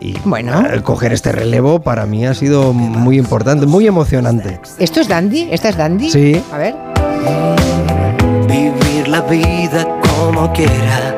Y 0.00 0.16
Bueno. 0.24 0.64
eh, 0.72 0.80
coger 0.82 1.12
este 1.12 1.32
relevo 1.32 1.80
para 1.80 2.06
mí 2.06 2.24
ha 2.24 2.32
sido 2.32 2.72
muy 2.72 3.18
importante, 3.18 3.66
muy 3.66 3.84
emocionante. 3.88 4.60
¿Esto 4.78 5.00
es 5.00 5.08
Dandy? 5.08 5.48
¿Esta 5.50 5.70
es 5.70 5.76
Dandy? 5.76 6.08
Sí. 6.10 6.40
A 6.52 6.56
ver. 6.58 6.74
Vivir 8.46 9.08
la 9.08 9.20
vida 9.22 9.86
como 10.00 10.52
quiera. 10.52 11.14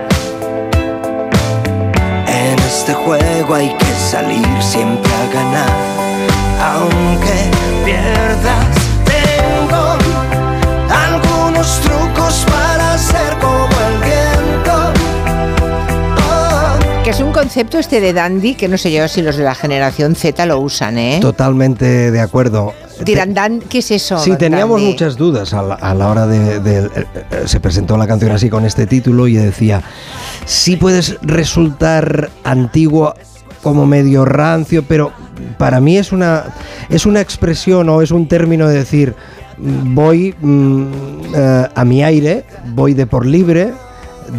En 2.26 2.58
este 2.60 2.94
juego 2.94 3.54
hay 3.54 3.68
que 3.76 3.92
salir 4.10 4.46
siempre 4.60 5.12
a 5.12 5.34
ganar. 5.34 5.70
Aunque 6.72 7.36
pierdas, 7.84 8.76
tengo 9.04 9.98
algunos 10.88 11.80
trucos 11.80 12.46
para 12.50 12.98
ser 12.98 13.38
como 13.38 13.66
el 13.88 13.96
viento. 14.02 14.92
Oh. 16.18 17.02
Que 17.04 17.10
es 17.10 17.20
un 17.20 17.32
concepto 17.32 17.78
este 17.78 18.00
de 18.00 18.12
Dandy 18.12 18.54
que 18.54 18.68
no 18.68 18.78
sé 18.78 18.92
yo 18.92 19.08
si 19.08 19.22
los 19.22 19.36
de 19.36 19.44
la 19.44 19.54
generación 19.54 20.14
Z 20.14 20.44
lo 20.46 20.60
usan, 20.60 20.98
¿eh? 20.98 21.18
Totalmente 21.20 22.10
de 22.10 22.20
acuerdo. 22.20 22.74
Dirán, 23.04 23.34
Dan, 23.34 23.60
¿qué 23.60 23.78
es 23.78 23.90
eso? 23.90 24.18
Sí, 24.18 24.36
teníamos 24.36 24.80
muchas 24.80 25.16
dudas 25.16 25.52
a 25.54 25.62
la, 25.62 25.74
a 25.74 25.94
la 25.94 26.08
hora 26.08 26.26
de, 26.26 26.60
de- 26.60 26.86
eh, 26.86 26.90
eh, 27.30 27.42
Se 27.46 27.60
presentó 27.60 27.96
la 27.96 28.06
canción 28.06 28.32
así 28.32 28.48
con 28.50 28.64
este 28.64 28.86
título 28.86 29.26
y 29.26 29.34
decía, 29.34 29.82
sí 30.44 30.76
puedes 30.76 31.16
resultar 31.22 32.30
antiguo 32.44 33.14
como 33.62 33.86
medio 33.86 34.24
rancio, 34.24 34.84
pero 34.86 35.12
para 35.58 35.80
mí 35.80 35.96
es 35.98 36.12
una, 36.12 36.44
es 36.88 37.06
una 37.06 37.20
expresión 37.20 37.88
o 37.88 38.00
es 38.02 38.10
un 38.10 38.26
término 38.28 38.68
de 38.68 38.74
decir, 38.78 39.14
mm, 39.58 39.94
voy 39.94 40.34
mm, 40.40 40.86
eh, 41.34 41.68
a 41.74 41.84
mi 41.84 42.02
aire, 42.02 42.44
voy 42.74 42.94
de 42.94 43.06
por 43.06 43.26
libre, 43.26 43.72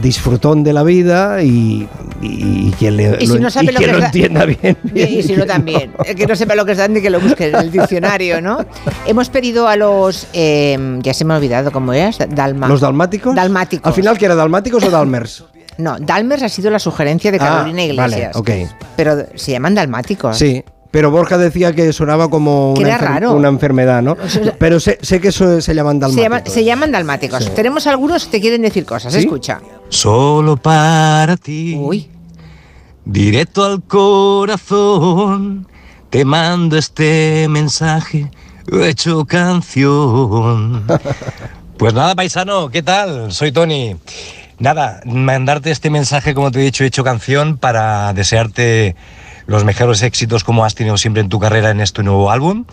disfrutón 0.02 0.64
de 0.64 0.74
la 0.74 0.84
vida 0.84 1.42
y, 1.44 1.88
y- 2.22 2.68
y 2.70 2.74
quien, 2.78 2.98
le, 2.98 3.18
Y 3.20 3.28
si 3.28 3.40
no 3.40 3.50
sabe 3.50 3.72
lo 3.72 3.80
quien 3.80 3.90
que 3.92 3.92
lo 3.92 3.98
es 3.98 4.02
da- 4.02 4.06
entienda 4.08 4.46
bien. 4.46 4.78
Y, 4.86 4.90
bien, 4.92 5.10
y 5.20 5.24
si 5.24 5.36
no 5.36 5.46
también. 5.46 5.92
Que 6.16 6.26
no 6.28 6.36
sepa 6.36 6.56
lo 6.56 6.66
que 6.66 6.72
es 6.74 6.78
Dandy, 6.78 7.02
que 7.02 7.10
lo 7.10 7.20
busque 7.20 7.50
en 7.50 7.56
el 7.56 7.72
diccionario, 7.72 8.42
¿no? 8.42 8.66
Hemos 9.06 9.30
pedido 9.30 9.68
a 9.68 9.76
los... 9.76 10.28
eh, 10.34 11.00
ya 11.02 11.14
se 11.14 11.26
me 11.26 11.34
ha 11.34 11.38
olvidado 11.38 11.72
cómo 11.72 11.94
es. 11.94 12.18
Dalma. 12.30 12.68
¿Los 12.68 12.82
dalmáticos? 12.82 13.36
Dalmáticos. 13.36 13.88
Al 13.88 13.94
final, 13.94 14.18
¿que 14.18 14.26
era 14.26 14.36
dalmáticos 14.36 14.84
o 14.84 14.90
dalmers? 14.90 15.44
No, 15.78 15.98
Dalmers 16.00 16.44
ha 16.44 16.50
sido 16.50 16.70
la 16.70 16.80
sugerencia 16.80 17.32
de 17.32 17.38
Ah, 17.38 17.46
Carolina 17.64 17.82
vale, 17.96 18.16
Iglesias. 18.18 18.36
ok. 18.36 18.50
Pero 18.98 19.26
se 19.36 19.52
llaman 19.52 19.74
dalmáticos. 19.74 20.38
Sí, 20.38 20.64
Pero 20.92 21.10
Borja 21.10 21.38
decía 21.38 21.74
que 21.74 21.94
sonaba 21.94 22.30
como 22.30 22.74
Que 22.76 22.82
una, 22.82 22.90
era 22.90 22.98
raro. 22.98 23.32
una 23.32 23.48
enfermedad, 23.48 24.02
¿no? 24.02 24.18
sea, 24.28 24.56
Pero 24.60 24.80
sé, 24.82 25.00
sé 25.02 25.22
que 25.22 25.30
eso 25.30 25.62
se 25.62 25.74
llaman 25.74 25.96
Se, 25.96 26.00
dalmáticos. 26.02 26.24
llama- 26.24 26.42
se 26.46 26.64
llaman 26.66 26.92
dalmáticos. 26.92 27.44
Sí. 27.46 27.52
Tenemos 27.56 27.88
algunos 27.88 28.26
que 28.26 28.32
te 28.32 28.42
quieren 28.42 28.62
decir 28.62 28.86
cosas. 28.86 29.14
¿Sí? 29.14 29.20
Escucha. 29.20 29.62
Solo 29.90 30.58
para 30.58 31.38
ti. 31.38 31.78
Uy. 31.80 32.10
Directo 33.06 33.64
al 33.66 33.82
corazón. 33.84 35.68
Te 36.10 36.26
mando 36.26 36.78
este 36.78 37.48
mensaje 37.50 38.30
hecho 38.72 39.26
canción. 39.26 40.86
Pues 41.78 41.96
nada, 41.96 42.14
paisano, 42.14 42.70
¿qué 42.70 42.84
tal? 42.84 43.32
Soy 43.32 43.52
Tony. 43.52 43.96
Nada, 44.60 45.02
mandarte 45.04 45.72
este 45.72 45.90
mensaje, 45.90 46.36
como 46.36 46.52
te 46.52 46.60
he 46.60 46.64
dicho, 46.64 46.84
hecho 46.84 47.04
canción 47.04 47.58
para 47.58 48.14
desearte 48.14 48.96
los 49.52 49.66
mejores 49.66 50.02
éxitos 50.02 50.44
como 50.44 50.66
has 50.66 50.76
tenido 50.76 50.98
siempre 50.98 51.22
en 51.22 51.30
tu 51.30 51.40
carrera 51.40 51.70
en 51.70 51.82
este 51.82 52.04
nuevo 52.04 52.32
álbum 52.32 52.66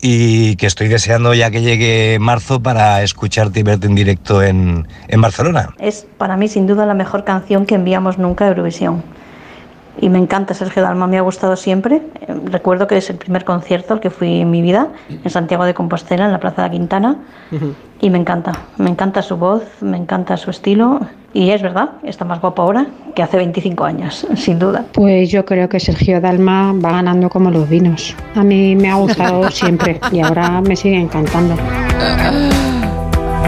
y 0.00 0.56
que 0.56 0.66
estoy 0.66 0.88
deseando 0.88 1.34
ya 1.34 1.50
que 1.50 1.62
llegue 1.62 2.18
marzo 2.18 2.60
para 2.60 3.02
escucharte 3.02 3.60
y 3.60 3.62
verte 3.62 3.86
en 3.86 3.94
directo 3.94 4.42
en, 4.42 4.88
en 5.08 5.20
Barcelona. 5.20 5.74
Es 5.78 6.06
para 6.18 6.36
mí 6.36 6.48
sin 6.48 6.66
duda 6.66 6.86
la 6.86 6.94
mejor 6.94 7.24
canción 7.24 7.66
que 7.66 7.74
enviamos 7.74 8.18
nunca 8.18 8.46
a 8.46 8.48
Eurovisión. 8.48 9.02
Y 10.00 10.08
me 10.08 10.18
encanta 10.18 10.54
Sergio 10.54 10.82
Dalma, 10.82 11.06
me 11.06 11.18
ha 11.18 11.22
gustado 11.22 11.56
siempre. 11.56 12.02
Eh, 12.20 12.34
Recuerdo 12.44 12.86
que 12.86 12.98
es 12.98 13.10
el 13.10 13.16
primer 13.16 13.44
concierto 13.44 13.94
al 13.94 14.00
que 14.00 14.10
fui 14.10 14.40
en 14.40 14.50
mi 14.50 14.62
vida, 14.62 14.88
en 15.08 15.30
Santiago 15.30 15.64
de 15.64 15.74
Compostela, 15.74 16.26
en 16.26 16.32
la 16.32 16.40
Plaza 16.40 16.62
de 16.64 16.70
Quintana. 16.70 17.16
Y 18.00 18.10
me 18.10 18.18
encanta, 18.18 18.52
me 18.76 18.90
encanta 18.90 19.22
su 19.22 19.36
voz, 19.36 19.62
me 19.80 19.96
encanta 19.96 20.36
su 20.36 20.50
estilo. 20.50 21.00
Y 21.32 21.50
es 21.50 21.60
verdad, 21.60 21.90
está 22.02 22.24
más 22.24 22.40
guapo 22.40 22.62
ahora 22.62 22.86
que 23.14 23.22
hace 23.22 23.36
25 23.36 23.84
años, 23.84 24.26
sin 24.36 24.58
duda. 24.58 24.84
Pues 24.92 25.30
yo 25.30 25.44
creo 25.44 25.68
que 25.68 25.80
Sergio 25.80 26.20
Dalma 26.20 26.72
va 26.72 26.92
ganando 26.92 27.28
como 27.28 27.50
los 27.50 27.68
vinos. 27.68 28.14
A 28.34 28.42
mí 28.42 28.76
me 28.76 28.90
ha 28.90 28.94
gustado 28.94 29.50
siempre 29.50 30.00
y 30.12 30.20
ahora 30.20 30.60
me 30.60 30.76
sigue 30.76 30.98
encantando. 30.98 31.56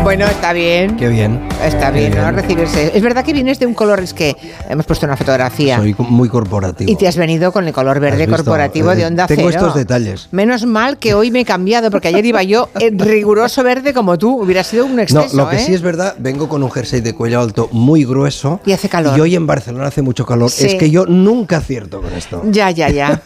Bueno, 0.03 0.27
está 0.27 0.53
bien. 0.55 0.97
Qué 0.97 1.09
bien. 1.09 1.47
Está 1.63 1.93
Qué 1.93 1.99
bien, 2.09 2.17
¿no? 2.17 2.31
Recibirse. 2.31 2.93
Es 2.95 3.03
verdad 3.03 3.25
que 3.25 3.33
vienes 3.35 3.59
de 3.59 3.67
un 3.67 3.75
color, 3.75 4.01
es 4.01 4.15
que 4.15 4.35
hemos 4.69 4.87
puesto 4.87 5.05
una 5.05 5.17
fotografía. 5.19 5.77
Soy 5.77 5.95
muy 5.99 6.29
corporativo. 6.31 6.91
Y 6.91 6.97
te 6.97 7.07
has 7.09 7.17
venido 7.17 7.53
con 7.53 7.67
el 7.67 7.75
color 7.75 8.01
verde 8.01 8.27
corporativo 8.27 8.95
de 8.95 9.03
Eh, 9.03 9.07
Onda 9.07 9.27
tengo 9.27 9.49
Cero. 9.51 9.59
estos 9.67 9.75
detalles. 9.75 10.29
Menos 10.31 10.65
mal 10.65 10.99
que 10.99 11.13
hoy 11.15 11.31
me 11.31 11.41
he 11.41 11.45
cambiado, 11.45 11.91
porque 11.91 12.09
ayer 12.09 12.25
iba 12.25 12.43
yo 12.43 12.71
en 12.81 12.99
riguroso 12.99 13.63
verde 13.63 13.93
como 13.93 14.17
tú. 14.17 14.41
Hubiera 14.41 14.65
sido 14.65 14.87
un 14.87 14.97
No, 14.97 15.03
exceso, 15.03 15.37
lo 15.37 15.51
que 15.51 15.57
¿eh? 15.57 15.61
sí 15.67 15.75
es 15.75 15.83
verdad, 15.83 16.15
vengo 16.19 16.49
con 16.49 16.63
un 16.63 16.71
jersey 16.71 17.01
de 17.03 17.15
cuello 17.15 17.41
alto 17.41 17.69
muy 17.73 18.05
grueso. 18.05 18.61
Y 18.65 18.73
hace 18.73 18.89
calor. 18.89 19.19
Y 19.19 19.21
hoy 19.21 19.37
en 19.37 19.47
Barcelona 19.47 19.89
hace 19.89 20.01
mucho 20.01 20.25
calor. 20.25 20.51
Sí. 20.51 20.67
Es 20.67 20.75
que 20.77 20.91
yo 20.91 21.05
nunca 21.07 21.59
acierto 21.59 22.01
con 22.01 22.13
esto. 22.15 22.43
Ya, 22.47 22.71
ya, 22.71 22.89
ya. 22.89 23.21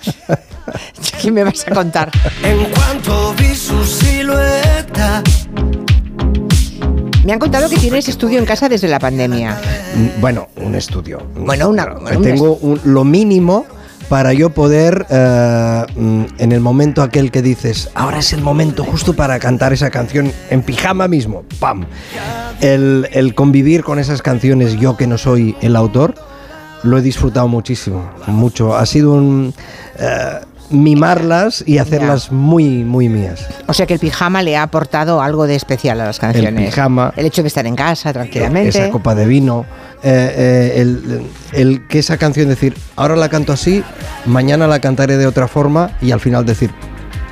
¿Qué 1.23 1.31
me 1.31 1.45
vas 1.45 1.65
a 1.69 1.75
contar? 1.75 2.11
En 2.43 2.65
cuanto 2.73 3.35
vi 3.39 3.55
su 3.55 3.85
silueta, 3.85 5.23
Me 7.25 7.33
han 7.33 7.39
contado 7.39 7.69
que 7.69 7.77
tienes 7.77 8.09
estudio 8.09 8.39
en 8.39 8.45
casa 8.45 8.69
desde 8.69 8.89
la 8.89 8.99
pandemia. 8.99 9.57
Mm, 9.95 10.21
Bueno, 10.21 10.49
un 10.57 10.75
estudio. 10.75 11.23
Bueno, 11.37 11.69
una- 11.69 11.87
bueno, 11.87 12.21
Tengo 12.21 12.57
un- 12.57 12.81
lo 12.85 13.05
mínimo 13.05 13.65
para 14.09 14.33
yo 14.33 14.51
poder, 14.51 15.07
eh, 15.09 15.85
mm, 15.95 16.23
en 16.39 16.53
el 16.53 16.61
momento 16.61 17.01
aquel 17.03 17.31
que 17.31 17.41
dices, 17.41 17.91
ahora 17.95 18.19
es 18.19 18.33
el 18.33 18.41
momento 18.43 18.83
justo 18.85 19.15
para 19.15 19.39
cantar 19.39 19.73
esa 19.73 19.91
canción 19.91 20.33
en 20.51 20.63
pijama 20.63 21.07
mismo, 21.09 21.45
¡pam! 21.61 21.87
El, 22.61 23.09
el 23.13 23.35
convivir 23.35 23.85
con 23.85 23.99
esas 24.01 24.21
canciones, 24.21 24.79
yo 24.79 24.97
que 24.97 25.07
no 25.07 25.17
soy 25.17 25.57
el 25.61 25.77
autor, 25.77 26.15
lo 26.83 26.99
he 26.99 27.03
disfrutado 27.03 27.47
muchísimo, 27.47 28.11
mucho. 28.27 28.77
Ha 28.77 28.85
sido 28.87 29.13
un... 29.13 29.55
eh, 29.99 30.41
mimarlas 30.73 31.63
y 31.67 31.79
hacerlas 31.79 32.33
muy, 32.33 32.85
muy 32.85 33.09
mías. 33.09 33.47
O 33.67 33.75
sea 33.75 33.87
que 33.87 33.95
el 33.95 34.01
pijama 34.01 34.43
le 34.43 34.57
ha 34.57 34.63
aportado 34.63 35.21
algo 35.21 35.47
de 35.47 35.55
especial 35.55 36.01
a 36.01 36.05
las 36.07 36.19
canciones. 36.19 36.71
pijama. 36.71 37.13
El 37.17 37.27
hecho 37.27 37.43
de 37.43 37.49
estar 37.49 37.67
en 37.67 37.77
casa 37.77 38.13
tranquilamente. 38.13 38.69
Esa 38.69 38.91
copa 38.91 39.15
de 39.15 39.27
vino, 39.27 39.67
eh, 40.03 40.35
eh, 40.37 40.81
el, 40.81 41.23
el 41.53 41.87
que 41.87 41.99
esa 41.99 42.17
canción 42.17 42.49
decir, 42.49 42.77
ahora 42.97 43.17
la 43.17 43.29
canto 43.29 43.53
así, 43.53 43.83
mañana 44.27 44.67
la 44.67 44.81
cantaré 44.81 45.17
de 45.17 45.27
otra 45.27 45.49
forma 45.49 45.91
y 46.01 46.13
al 46.13 46.21
final 46.21 46.45
decir, 46.45 46.71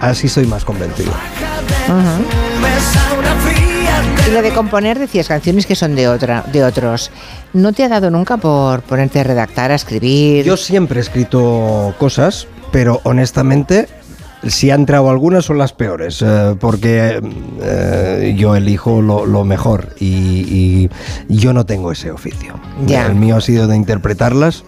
así 0.00 0.28
soy 0.28 0.46
más 0.46 0.64
convencido. 0.64 1.12
Y 4.26 4.32
lo 4.32 4.42
de 4.42 4.52
componer, 4.52 4.98
decías 4.98 5.28
canciones 5.28 5.66
que 5.66 5.74
son 5.74 5.96
de 5.96 6.08
otra, 6.08 6.44
de 6.52 6.62
otros. 6.62 7.10
¿No 7.52 7.72
te 7.72 7.84
ha 7.84 7.88
dado 7.88 8.10
nunca 8.10 8.36
por 8.36 8.82
ponerte 8.82 9.20
a 9.20 9.24
redactar, 9.24 9.72
a 9.72 9.74
escribir? 9.74 10.44
Yo 10.44 10.56
siempre 10.56 11.00
he 11.00 11.02
escrito 11.02 11.94
cosas, 11.98 12.46
pero 12.72 13.00
honestamente, 13.04 13.88
si 14.46 14.70
ha 14.70 14.74
entrado 14.74 15.10
algunas 15.10 15.44
son 15.44 15.58
las 15.58 15.72
peores, 15.72 16.22
eh, 16.22 16.56
porque 16.58 17.20
eh, 17.62 18.34
yo 18.36 18.56
elijo 18.56 19.02
lo, 19.02 19.26
lo 19.26 19.44
mejor 19.44 19.94
y, 19.98 20.88
y 21.28 21.36
yo 21.36 21.52
no 21.52 21.66
tengo 21.66 21.92
ese 21.92 22.10
oficio. 22.10 22.54
El 22.88 23.14
mío 23.14 23.36
ha 23.36 23.40
sido 23.40 23.66
de 23.66 23.76
interpretarlas 23.76 24.64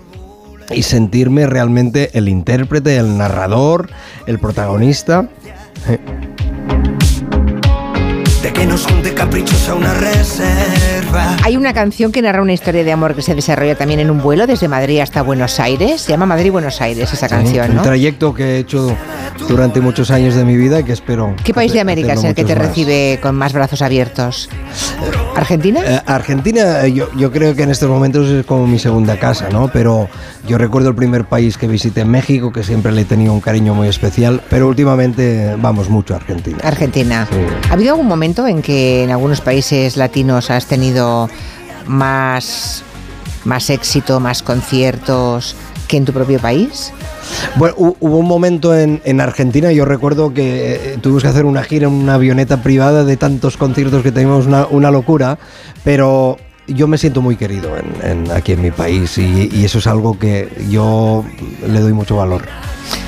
y 0.70 0.82
sentirme 0.82 1.46
realmente 1.46 2.10
el 2.14 2.28
intérprete, 2.28 2.96
el 2.96 3.16
narrador, 3.18 3.88
el 4.26 4.38
protagonista. 4.38 5.28
Eh, 5.88 5.98
de 8.42 8.52
que 8.52 8.66
no 8.66 8.76
son 8.76 9.02
de 9.02 9.14
caprichos 9.14 9.68
a 9.68 9.74
una 9.74 9.94
reserva. 9.94 10.91
Hay 11.44 11.56
una 11.56 11.74
canción 11.74 12.10
que 12.10 12.22
narra 12.22 12.40
una 12.42 12.52
historia 12.52 12.84
de 12.84 12.92
amor 12.92 13.14
que 13.14 13.22
se 13.22 13.34
desarrolla 13.34 13.74
también 13.74 14.00
en 14.00 14.10
un 14.10 14.22
vuelo 14.22 14.46
desde 14.46 14.68
Madrid 14.68 15.00
hasta 15.00 15.22
Buenos 15.22 15.60
Aires. 15.60 16.00
Se 16.02 16.10
llama 16.12 16.26
Madrid-Buenos 16.26 16.80
Aires 16.80 17.12
esa 17.12 17.28
canción, 17.28 17.70
Un 17.70 17.76
¿no? 17.76 17.82
trayecto 17.82 18.32
que 18.32 18.56
he 18.56 18.58
hecho 18.58 18.96
durante 19.48 19.80
muchos 19.80 20.10
años 20.10 20.34
de 20.34 20.44
mi 20.44 20.56
vida 20.56 20.80
y 20.80 20.84
que 20.84 20.92
espero. 20.92 21.34
¿Qué 21.44 21.52
país 21.52 21.72
de 21.72 21.80
América 21.80 22.14
es 22.14 22.24
el 22.24 22.34
que 22.34 22.44
te 22.44 22.54
más. 22.54 22.66
recibe 22.66 23.18
con 23.20 23.34
más 23.34 23.52
brazos 23.52 23.82
abiertos? 23.82 24.48
¿Argentina? 25.36 25.80
Eh, 25.84 26.00
Argentina, 26.06 26.84
eh, 26.84 26.92
yo, 26.92 27.08
yo 27.16 27.30
creo 27.32 27.54
que 27.54 27.62
en 27.62 27.70
estos 27.70 27.88
momentos 27.88 28.28
es 28.28 28.46
como 28.46 28.66
mi 28.66 28.78
segunda 28.78 29.18
casa, 29.18 29.48
¿no? 29.50 29.68
Pero 29.72 30.08
yo 30.46 30.58
recuerdo 30.58 30.88
el 30.90 30.94
primer 30.94 31.24
país 31.24 31.56
que 31.58 31.66
visité, 31.66 32.04
México, 32.04 32.52
que 32.52 32.62
siempre 32.62 32.92
le 32.92 33.02
he 33.02 33.04
tenido 33.04 33.32
un 33.32 33.40
cariño 33.40 33.74
muy 33.74 33.88
especial, 33.88 34.42
pero 34.48 34.68
últimamente 34.68 35.54
vamos 35.58 35.88
mucho 35.88 36.14
a 36.14 36.18
Argentina. 36.18 36.58
Argentina. 36.62 37.26
Sí. 37.30 37.36
¿Ha 37.70 37.72
habido 37.74 37.92
algún 37.92 38.06
momento 38.08 38.46
en 38.46 38.62
que 38.62 39.04
en 39.04 39.10
algunos 39.10 39.40
países 39.40 39.96
latinos 39.96 40.50
has 40.50 40.66
tenido 40.66 41.01
más, 41.86 42.82
más 43.44 43.70
éxito, 43.70 44.20
más 44.20 44.42
conciertos 44.42 45.56
que 45.88 45.96
en 45.96 46.04
tu 46.04 46.12
propio 46.12 46.38
país? 46.38 46.92
Bueno, 47.56 47.74
hu- 47.76 47.96
hubo 48.00 48.18
un 48.18 48.26
momento 48.26 48.76
en, 48.76 49.00
en 49.04 49.20
Argentina, 49.20 49.72
yo 49.72 49.84
recuerdo 49.84 50.32
que 50.34 50.74
eh, 50.94 50.98
tuvimos 51.00 51.22
que 51.22 51.28
hacer 51.28 51.44
una 51.44 51.62
gira 51.62 51.86
en 51.86 51.92
una 51.94 52.14
avioneta 52.14 52.62
privada 52.62 53.04
de 53.04 53.16
tantos 53.16 53.56
conciertos 53.56 54.02
que 54.02 54.12
teníamos, 54.12 54.46
una, 54.46 54.66
una 54.66 54.90
locura, 54.90 55.38
pero 55.84 56.36
yo 56.68 56.86
me 56.86 56.98
siento 56.98 57.20
muy 57.22 57.36
querido 57.36 57.70
en- 58.02 58.30
aquí 58.32 58.52
en 58.52 58.62
mi 58.62 58.70
país 58.70 59.18
y, 59.18 59.50
y 59.52 59.64
eso 59.64 59.78
es 59.78 59.86
algo 59.86 60.18
que 60.18 60.48
yo 60.70 61.24
le 61.66 61.80
doy 61.80 61.92
mucho 61.92 62.16
valor. 62.16 62.42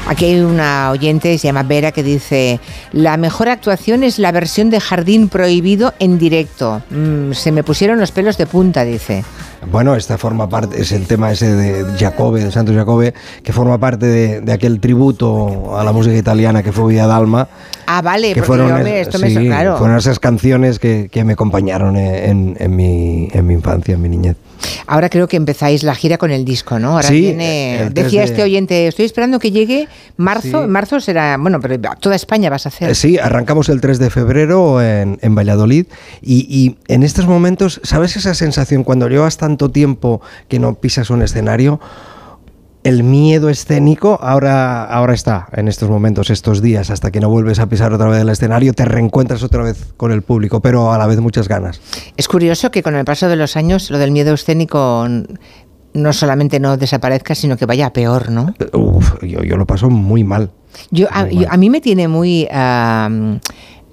Aquí 0.07 0.27
hay 0.27 0.41
una 0.41 0.91
oyente, 0.91 1.37
se 1.39 1.47
llama 1.49 1.63
Vera, 1.63 1.91
que 1.93 2.03
dice, 2.03 2.61
la 2.93 3.17
mejor 3.17 3.49
actuación 3.49 4.03
es 4.03 4.19
la 4.19 4.33
versión 4.33 4.69
de 4.69 4.79
Jardín 4.81 5.29
Prohibido 5.29 5.95
en 5.99 6.19
directo. 6.19 6.83
Mm, 6.91 7.33
se 7.33 7.53
me 7.53 7.65
pusieron 7.65 7.99
los 7.99 8.13
pelos 8.13 8.37
de 8.37 8.47
punta, 8.47 8.85
dice. 8.85 9.25
Bueno, 9.73 9.95
esta 9.97 10.19
forma 10.19 10.47
parte, 10.47 10.79
es 10.83 10.93
el 10.93 11.07
tema 11.07 11.33
ese 11.33 11.55
de 11.55 11.97
Jacobe, 11.99 12.45
de 12.45 12.53
Santos 12.53 12.77
Jacobe, 12.77 13.15
que 13.43 13.53
forma 13.55 13.79
parte 13.79 14.05
de, 14.05 14.41
de 14.43 14.53
aquel 14.53 14.79
tributo 14.79 15.79
a 15.79 15.83
la 15.85 15.93
música 15.93 16.15
italiana 16.17 16.63
que 16.63 16.71
fue 16.71 16.93
Vía 16.93 17.07
Dalma. 17.07 17.49
Ah, 17.87 18.03
vale, 18.03 18.35
que 18.35 18.43
porque 18.43 18.67
yo 18.69 18.75
me- 18.79 19.01
esto 19.01 19.19
me 19.19 19.29
sí, 19.29 19.35
suena 19.35 19.57
claro. 19.57 19.79
fueron 19.79 19.97
esas 19.97 20.19
canciones 20.19 20.79
que, 20.79 21.09
que 21.11 21.25
me 21.25 21.33
acompañaron 21.33 21.97
en, 21.97 22.57
en 22.59 22.77
mi, 22.77 23.29
en 23.33 23.47
mi 23.47 23.55
infancia, 23.55 23.95
en 23.95 24.03
mi 24.03 24.11
niñez. 24.11 24.37
Ahora 24.87 25.09
creo 25.11 25.29
que 25.29 25.37
empezáis 25.37 25.83
la 25.83 25.95
gira 25.95 26.17
con 26.19 26.31
el 26.31 26.45
disco, 26.45 26.79
¿no? 26.79 26.93
Ahora 26.93 27.09
Sí, 27.09 27.33
3 27.35 27.93
Decía 27.95 28.21
de- 28.21 28.27
este 28.27 28.43
oyente, 28.43 28.87
estoy 28.87 29.05
esperando 29.07 29.39
que 29.39 29.51
llegue 29.51 29.74
marzo. 30.17 30.63
Sí. 30.63 30.69
Marzo 30.69 31.01
será. 31.01 31.37
Bueno, 31.37 31.61
pero 31.61 31.79
toda 32.01 32.17
España 32.17 32.51
vas 32.51 32.67
a 32.67 32.69
hacer. 32.69 32.91
Eh, 32.91 32.95
Sí, 32.95 33.19
arrancamos 33.19 33.69
el 33.69 33.81
3 33.81 33.99
de 33.99 34.11
febrero 34.11 34.81
en, 34.83 35.19
en 35.23 35.35
Valladolid 35.35 35.87
y, 36.23 36.47
y 36.49 36.77
en 36.93 37.03
estos 37.03 37.27
momentos, 37.27 37.81
¿sabes 37.85 38.17
esa 38.17 38.35
sensación 38.35 38.85
cuando 38.85 39.09
llevas 39.09 39.37
tanto 39.37 39.71
tiempo 39.71 40.21
que 40.49 40.59
no 40.59 40.75
pisas 40.75 41.11
un 41.11 41.23
escenario? 41.23 41.81
El 42.83 43.03
miedo 43.03 43.49
escénico 43.49 44.19
ahora, 44.21 44.85
ahora 44.85 45.15
está 45.15 45.49
en 45.57 45.69
estos 45.69 45.89
momentos, 45.89 46.29
estos 46.29 46.61
días, 46.61 46.91
hasta 46.91 47.11
que 47.11 47.19
no 47.19 47.31
vuelves 47.31 47.59
a 47.59 47.67
pisar 47.67 47.95
otra 47.95 48.09
vez 48.11 48.21
el 48.21 48.29
escenario, 48.29 48.75
te 48.75 48.85
reencuentras 48.85 49.43
otra 49.43 49.63
vez 49.63 49.95
con 49.97 50.13
el 50.13 50.21
público, 50.21 50.61
pero 50.61 50.93
a 50.93 50.99
la 50.99 51.07
vez 51.07 51.19
muchas 51.19 51.49
ganas. 51.49 51.81
Es 52.19 52.29
curioso 52.29 52.71
que 52.71 52.83
con 52.83 52.95
el 52.95 53.07
paso 53.07 53.27
de 53.29 53.37
los 53.37 53.57
años 53.57 53.91
lo 53.91 53.97
del 53.97 54.11
miedo 54.11 54.35
escénico 54.35 55.09
no 55.95 56.13
solamente 56.13 56.61
no 56.61 56.77
desaparezca, 56.77 57.35
sino 57.35 57.57
que 57.57 57.67
vaya 57.67 57.87
a 57.87 57.93
peor, 57.93 58.31
¿no? 58.31 58.53
Uf, 58.73 59.15
yo, 59.23 59.43
yo 59.43 59.57
lo 59.57 59.67
paso 59.67 59.89
muy 59.91 60.25
mal. 60.25 60.51
Yo, 60.91 61.07
a, 61.11 61.29
yo- 61.31 61.47
mí 61.57 61.71
me 61.71 61.81
tiene 61.81 62.09
muy, 62.09 62.47
ah, 62.53 63.09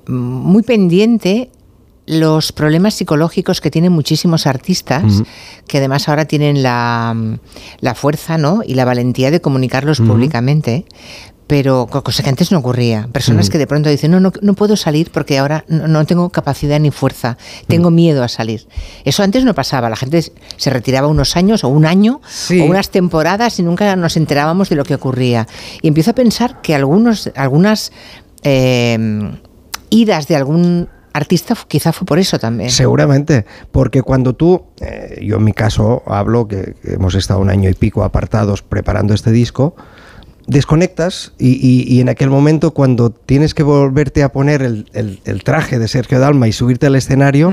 muy 0.07 0.63
pendiente 0.63 1.51
los 2.07 2.51
problemas 2.51 2.95
psicológicos 2.95 3.61
que 3.61 3.69
tienen 3.69 3.91
muchísimos 3.93 4.47
artistas, 4.47 5.23
que 5.67 5.77
además 5.77 6.09
ahora 6.09 6.25
tienen 6.25 6.63
la, 6.63 7.15
la 7.79 7.95
fuerza 7.95 8.37
¿no? 8.39 8.61
y 8.65 8.73
la 8.73 8.83
valentía 8.85 9.29
de 9.31 9.39
comunicarlos 9.39 9.99
públicamente. 10.01 10.85
Pero 11.51 11.85
co- 11.91 12.01
cosa 12.01 12.23
que 12.23 12.29
antes 12.29 12.49
no 12.53 12.59
ocurría. 12.59 13.09
Personas 13.11 13.49
Mm. 13.49 13.51
que 13.51 13.57
de 13.57 13.67
pronto 13.67 13.89
dicen, 13.89 14.09
no, 14.11 14.21
no, 14.21 14.31
no 14.41 14.53
puedo 14.53 14.77
salir 14.77 15.11
porque 15.11 15.37
ahora 15.37 15.65
no, 15.67 15.85
no 15.89 16.05
tengo 16.05 16.29
capacidad 16.29 16.79
ni 16.79 16.91
fuerza, 16.91 17.37
tengo 17.67 17.91
Mm. 17.91 17.95
miedo 17.95 18.23
a 18.23 18.29
salir. 18.29 18.69
Eso 19.03 19.21
antes 19.21 19.43
no 19.43 19.53
pasaba, 19.53 19.89
la 19.89 19.97
gente 19.97 20.23
se 20.55 20.69
retiraba 20.69 21.07
unos 21.07 21.35
años 21.35 21.65
o 21.65 21.67
un 21.67 21.85
año 21.85 22.21
Sí. 22.29 22.61
o 22.61 22.63
unas 22.63 22.89
temporadas 22.89 23.59
y 23.59 23.63
nunca 23.63 23.97
nos 23.97 24.15
enterábamos 24.15 24.69
de 24.69 24.77
lo 24.77 24.85
que 24.85 24.95
ocurría. 24.95 25.45
Y 25.81 25.89
empiezo 25.89 26.11
a 26.11 26.13
pensar 26.15 26.61
que 26.61 26.73
algunos, 26.73 27.29
algunas 27.35 27.91
eh, 28.43 28.97
idas 29.89 30.27
de 30.29 30.37
algún 30.37 30.87
artista 31.11 31.53
quizá 31.67 31.91
fue 31.91 32.05
por 32.05 32.17
eso 32.17 32.39
también. 32.39 32.69
Seguramente, 32.69 33.45
porque 33.73 34.01
cuando 34.03 34.33
tú, 34.35 34.63
eh, 34.79 35.19
yo 35.21 35.35
en 35.35 35.43
mi 35.43 35.51
caso 35.51 36.01
hablo 36.05 36.47
que 36.47 36.75
hemos 36.85 37.13
estado 37.15 37.41
un 37.41 37.49
año 37.49 37.69
y 37.69 37.73
pico 37.73 38.05
apartados 38.05 38.61
preparando 38.61 39.13
este 39.13 39.31
disco, 39.31 39.75
desconectas 40.51 41.33
y, 41.39 41.49
y- 41.53 41.83
y 41.87 42.01
en 42.01 42.09
aquel 42.09 42.29
momento 42.29 42.71
cuando 42.71 43.09
tienes 43.09 43.53
que 43.53 43.63
volverte 43.63 44.21
a 44.23 44.31
poner 44.31 44.61
el, 44.61 44.89
el- 44.93 45.19
el 45.25 45.43
traje 45.43 45.79
de 45.79 45.87
Sergio 45.87 46.19
Dalma 46.19 46.47
y 46.47 46.51
subirte 46.51 46.85
al 46.87 46.95
escenario, 46.95 47.51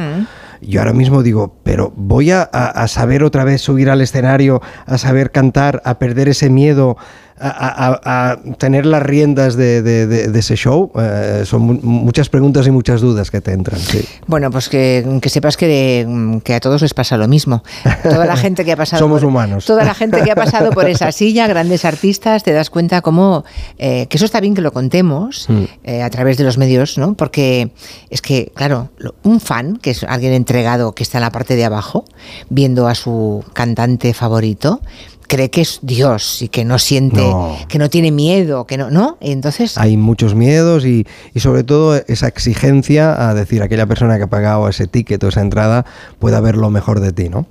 yo 0.60 0.80
ahora 0.80 0.92
mismo 0.92 1.22
digo, 1.22 1.54
pero 1.62 1.92
voy 1.96 2.32
a- 2.32 2.42
a 2.42 2.88
saber 2.88 3.22
otra 3.22 3.44
vez 3.44 3.60
subir 3.60 3.88
al 3.90 4.00
escenario, 4.00 4.60
a 4.86 4.98
saber 4.98 5.30
cantar, 5.30 5.80
a 5.84 5.98
perder 5.98 6.28
ese 6.28 6.50
miedo, 6.50 6.96
a, 7.40 7.98
a- 8.02 8.30
a 8.32 8.36
tener 8.58 8.86
las 8.86 9.02
riendas 9.02 9.54
de, 9.56 9.82
de- 9.82 10.06
de- 10.06 10.28
de 10.28 10.38
ese 10.38 10.56
show. 10.56 10.90
Eh, 10.98 11.42
son 11.44 11.62
mu- 11.62 11.78
muchas 11.82 12.28
preguntas 12.28 12.66
y 12.66 12.70
muchas 12.70 13.00
dudas 13.00 13.30
que 13.30 13.40
te 13.40 13.52
entran. 13.52 13.80
Sí. 13.80 14.04
Bueno, 14.26 14.50
pues 14.50 14.68
que, 14.68 15.18
que 15.22 15.28
sepas 15.28 15.56
que, 15.56 16.40
que 16.44 16.54
a 16.54 16.60
todos 16.60 16.82
les 16.82 16.94
pasa 16.94 17.16
lo 17.16 17.28
mismo. 17.28 17.62
Toda 18.02 18.26
la 18.26 18.36
gente 18.36 18.64
que 18.64 18.72
ha 18.72 18.76
pasado 18.76 18.98
Somos 19.04 19.20
por, 19.20 19.28
humanos. 19.28 19.64
Toda 19.64 19.84
la 19.84 19.94
gente 19.94 20.22
que 20.22 20.30
ha 20.30 20.34
pasado 20.36 20.70
por 20.70 20.88
esa 20.88 21.12
silla, 21.12 21.46
grandes 21.46 21.84
artistas, 21.84 22.42
te 22.42 22.52
das 22.52 22.70
cuenta 22.70 23.00
cómo 23.02 23.44
eh, 23.78 24.06
que 24.08 24.16
eso 24.16 24.24
está 24.26 24.40
bien 24.40 24.54
que 24.54 24.60
lo 24.60 24.72
contemos 24.72 25.46
Mm. 25.48 25.64
eh, 25.84 26.02
a 26.02 26.10
través 26.10 26.36
de 26.38 26.44
los 26.44 26.58
medios, 26.58 26.98
¿no? 26.98 27.14
Porque 27.14 27.70
es 28.10 28.20
que, 28.22 28.50
claro, 28.54 28.90
un 29.22 29.40
fan, 29.40 29.76
que 29.76 29.90
es 29.90 30.04
alguien 30.04 30.32
entregado 30.32 30.92
que 30.94 31.02
está 31.02 31.18
en 31.18 31.22
la 31.22 31.30
parte 31.30 31.56
de 31.56 31.64
abajo, 31.64 32.04
viendo 32.50 32.88
a 32.88 32.94
su 32.94 33.44
cantante 33.52 34.12
favorito, 34.14 34.80
cree 35.28 35.50
que 35.50 35.60
es 35.60 35.78
Dios 35.82 36.42
y 36.42 36.48
que 36.48 36.64
no 36.64 36.78
siente, 36.80 37.20
No. 37.20 37.56
que 37.68 37.78
no 37.78 37.88
tiene 37.88 38.10
miedo, 38.10 38.66
que 38.66 38.76
no, 38.76 38.90
¿no? 38.90 39.16
Y 39.20 39.30
entonces 39.30 39.78
hay 39.78 39.96
muchos 39.96 40.34
miedos 40.34 40.84
y, 40.84 41.06
y 41.34 41.40
sobre 41.40 41.62
todo 41.62 41.94
esa 42.08 42.26
exigencia 42.26 43.28
a 43.28 43.34
decir 43.34 43.62
aquella 43.62 43.86
persona 43.86 44.16
que 44.16 44.24
ha 44.24 44.28
pagado 44.28 44.68
ese 44.68 44.86
ticket 44.88 45.22
o 45.22 45.28
esa 45.28 45.42
entrada 45.42 45.84
pueda 46.18 46.40
ver 46.40 46.56
lo 46.56 46.70
mejor 46.70 46.98
de 47.00 47.12
ti, 47.12 47.28
¿no? 47.28 47.46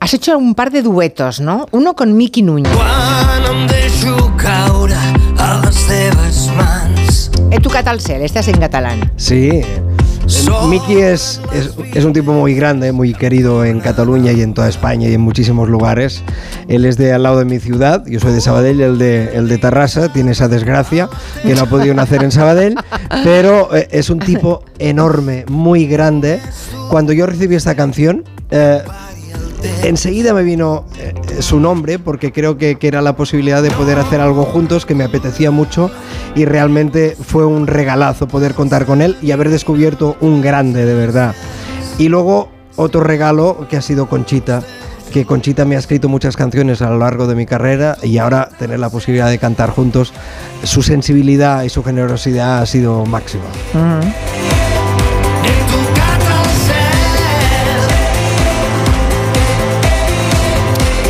has 0.00 0.12
hecho 0.14 0.36
un 0.36 0.56
par 0.56 0.72
de 0.72 0.82
duetos, 0.82 1.38
¿no? 1.40 1.66
Uno 1.70 1.94
con 1.94 2.16
Miki 2.16 2.42
Núñez. 2.42 2.72
En 7.50 7.62
tu 7.62 7.70
catalcel, 7.70 8.22
estás 8.22 8.48
en 8.48 8.58
catalán. 8.58 9.12
Sí. 9.16 9.60
El 10.36 10.68
Miki 10.68 10.96
es, 10.98 11.40
es, 11.52 11.70
es 11.94 12.04
un 12.04 12.12
tipo 12.12 12.32
muy 12.32 12.54
grande, 12.54 12.92
muy 12.92 13.12
querido 13.12 13.64
en 13.64 13.80
Cataluña 13.80 14.32
y 14.32 14.40
en 14.40 14.54
toda 14.54 14.68
España 14.68 15.08
y 15.08 15.14
en 15.14 15.20
muchísimos 15.20 15.68
lugares. 15.68 16.22
Él 16.68 16.84
es 16.84 16.96
de 16.96 17.12
al 17.12 17.24
lado 17.24 17.38
de 17.38 17.44
mi 17.44 17.58
ciudad, 17.58 18.04
yo 18.06 18.18
soy 18.18 18.32
de 18.32 18.40
Sabadell, 18.40 18.80
el 18.80 18.98
de, 18.98 19.36
el 19.36 19.48
de 19.48 19.58
Tarrasa, 19.58 20.12
tiene 20.12 20.32
esa 20.32 20.48
desgracia 20.48 21.08
que 21.42 21.54
no 21.54 21.62
ha 21.62 21.66
podido 21.66 21.94
nacer 21.94 22.22
en 22.22 22.32
Sabadell, 22.32 22.76
pero 23.24 23.74
eh, 23.74 23.88
es 23.90 24.10
un 24.10 24.20
tipo 24.20 24.64
enorme, 24.78 25.44
muy 25.48 25.86
grande. 25.86 26.40
Cuando 26.88 27.12
yo 27.12 27.26
recibí 27.26 27.54
esta 27.54 27.74
canción, 27.74 28.24
eh, 28.50 28.82
Enseguida 29.82 30.34
me 30.34 30.42
vino 30.42 30.84
eh, 30.98 31.14
su 31.40 31.60
nombre 31.60 31.98
porque 31.98 32.32
creo 32.32 32.58
que, 32.58 32.76
que 32.76 32.88
era 32.88 33.02
la 33.02 33.16
posibilidad 33.16 33.62
de 33.62 33.70
poder 33.70 33.98
hacer 33.98 34.20
algo 34.20 34.44
juntos 34.44 34.86
que 34.86 34.94
me 34.94 35.04
apetecía 35.04 35.50
mucho 35.50 35.90
y 36.34 36.44
realmente 36.44 37.16
fue 37.20 37.44
un 37.44 37.66
regalazo 37.66 38.28
poder 38.28 38.54
contar 38.54 38.86
con 38.86 39.02
él 39.02 39.16
y 39.22 39.30
haber 39.30 39.50
descubierto 39.50 40.16
un 40.20 40.40
grande 40.40 40.84
de 40.84 40.94
verdad. 40.94 41.34
Y 41.98 42.08
luego 42.08 42.48
otro 42.76 43.02
regalo 43.02 43.66
que 43.68 43.76
ha 43.76 43.82
sido 43.82 44.08
Conchita, 44.08 44.62
que 45.12 45.26
Conchita 45.26 45.64
me 45.64 45.76
ha 45.76 45.78
escrito 45.78 46.08
muchas 46.08 46.36
canciones 46.36 46.80
a 46.82 46.90
lo 46.90 46.98
largo 46.98 47.26
de 47.26 47.34
mi 47.34 47.46
carrera 47.46 47.96
y 48.02 48.18
ahora 48.18 48.48
tener 48.58 48.80
la 48.80 48.90
posibilidad 48.90 49.28
de 49.28 49.38
cantar 49.38 49.70
juntos, 49.70 50.12
su 50.64 50.82
sensibilidad 50.82 51.62
y 51.64 51.68
su 51.68 51.84
generosidad 51.84 52.62
ha 52.62 52.66
sido 52.66 53.04
máxima. 53.04 53.44